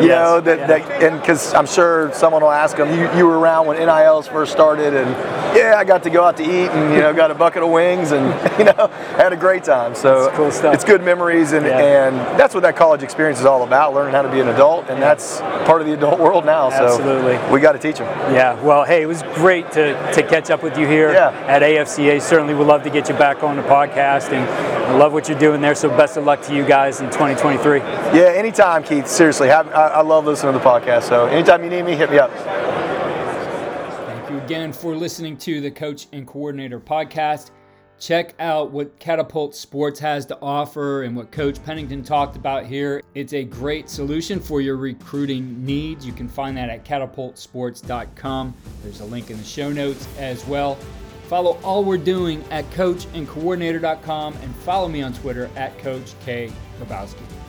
You 0.00 0.08
yes. 0.08 0.08
know 0.08 0.40
that, 0.40 0.58
yeah. 0.58 0.66
that 0.66 1.02
and 1.02 1.20
because 1.20 1.54
I'm 1.54 1.66
sure 1.66 2.12
someone 2.12 2.42
will 2.42 2.50
ask 2.50 2.76
them, 2.76 2.88
you, 2.98 3.10
you 3.16 3.26
were 3.26 3.38
around 3.38 3.66
when 3.66 3.78
NILs 3.78 4.28
first 4.28 4.52
started, 4.52 4.94
and 4.94 5.10
yeah, 5.56 5.74
I 5.76 5.84
got 5.84 6.02
to 6.04 6.10
go 6.10 6.24
out 6.24 6.36
to 6.38 6.42
eat 6.42 6.70
and 6.70 6.94
you 6.94 7.00
know 7.00 7.12
got 7.12 7.30
a 7.30 7.34
bucket 7.34 7.62
of 7.62 7.70
wings 7.70 8.12
and 8.12 8.26
you 8.58 8.64
know 8.64 8.88
had 9.16 9.32
a 9.32 9.36
great 9.36 9.64
time. 9.64 9.94
So 9.94 10.26
it's 10.26 10.36
cool 10.36 10.50
stuff. 10.50 10.74
it's 10.74 10.84
good 10.84 11.02
memories 11.02 11.52
and 11.52 11.66
yeah. 11.66 12.06
and 12.06 12.16
that's 12.38 12.54
what 12.54 12.62
that 12.62 12.76
college 12.76 13.02
experience 13.02 13.40
is 13.40 13.46
all 13.46 13.62
about, 13.64 13.94
learning 13.94 14.14
how 14.14 14.22
to 14.22 14.30
be 14.30 14.40
an 14.40 14.48
adult, 14.48 14.88
and 14.88 14.98
yeah. 14.98 15.08
that's 15.14 15.40
part 15.66 15.80
of 15.80 15.86
the 15.86 15.94
adult 15.94 16.18
world 16.18 16.44
now. 16.44 16.70
Absolutely. 16.70 17.36
So 17.36 17.52
we 17.52 17.60
got 17.60 17.72
to 17.72 17.78
teach 17.78 17.98
them. 17.98 18.06
Yeah. 18.34 18.60
Well, 18.62 18.84
hey, 18.84 19.02
it 19.02 19.06
was 19.06 19.22
great 19.34 19.70
to, 19.72 20.12
to 20.12 20.22
catch 20.22 20.50
up 20.50 20.62
with 20.62 20.76
you 20.76 20.86
here 20.86 21.12
yeah. 21.12 21.30
At 21.52 21.60
AFCA. 21.60 22.20
Certainly 22.22 22.54
would 22.54 22.66
love 22.66 22.82
to 22.82 22.88
get 22.88 23.10
you 23.10 23.14
back 23.14 23.42
on 23.42 23.56
the 23.56 23.62
podcast 23.62 24.32
and 24.32 24.48
I 24.86 24.96
love 24.96 25.12
what 25.12 25.28
you're 25.28 25.38
doing 25.38 25.60
there. 25.60 25.74
So 25.74 25.90
best 25.90 26.16
of 26.16 26.24
luck 26.24 26.40
to 26.42 26.54
you 26.54 26.64
guys 26.64 27.02
in 27.02 27.06
2023. 27.08 27.78
Yeah, 27.78 28.32
anytime, 28.34 28.82
Keith. 28.82 29.06
Seriously, 29.06 29.48
have, 29.48 29.68
I, 29.68 29.88
I 29.88 30.02
love 30.02 30.24
listening 30.24 30.54
to 30.54 30.58
the 30.58 30.64
podcast. 30.64 31.02
So 31.02 31.26
anytime 31.26 31.62
you 31.62 31.68
need 31.68 31.82
me, 31.82 31.94
hit 31.94 32.10
me 32.10 32.18
up. 32.18 32.32
Thank 34.06 34.30
you 34.30 34.38
again 34.38 34.72
for 34.72 34.96
listening 34.96 35.36
to 35.38 35.60
the 35.60 35.70
Coach 35.70 36.06
and 36.14 36.26
Coordinator 36.26 36.80
podcast. 36.80 37.50
Check 37.98 38.34
out 38.40 38.70
what 38.72 38.98
Catapult 38.98 39.54
Sports 39.54 40.00
has 40.00 40.24
to 40.26 40.38
offer 40.40 41.02
and 41.02 41.14
what 41.14 41.30
Coach 41.30 41.62
Pennington 41.62 42.02
talked 42.02 42.34
about 42.34 42.64
here. 42.64 43.02
It's 43.14 43.34
a 43.34 43.44
great 43.44 43.90
solution 43.90 44.40
for 44.40 44.62
your 44.62 44.76
recruiting 44.76 45.64
needs. 45.64 46.04
You 46.06 46.12
can 46.14 46.28
find 46.28 46.56
that 46.56 46.70
at 46.70 46.84
catapultsports.com. 46.84 48.54
There's 48.82 49.00
a 49.00 49.04
link 49.04 49.30
in 49.30 49.36
the 49.36 49.44
show 49.44 49.70
notes 49.70 50.08
as 50.18 50.44
well. 50.46 50.78
Follow 51.32 51.58
all 51.62 51.82
we're 51.82 51.96
doing 51.96 52.44
at 52.50 52.68
coachandcoordinator.com 52.72 54.34
and 54.42 54.54
follow 54.56 54.86
me 54.86 55.00
on 55.00 55.14
Twitter 55.14 55.48
at 55.56 55.78
Coach 55.78 56.12
K. 56.26 56.52
Grabowski. 56.78 57.41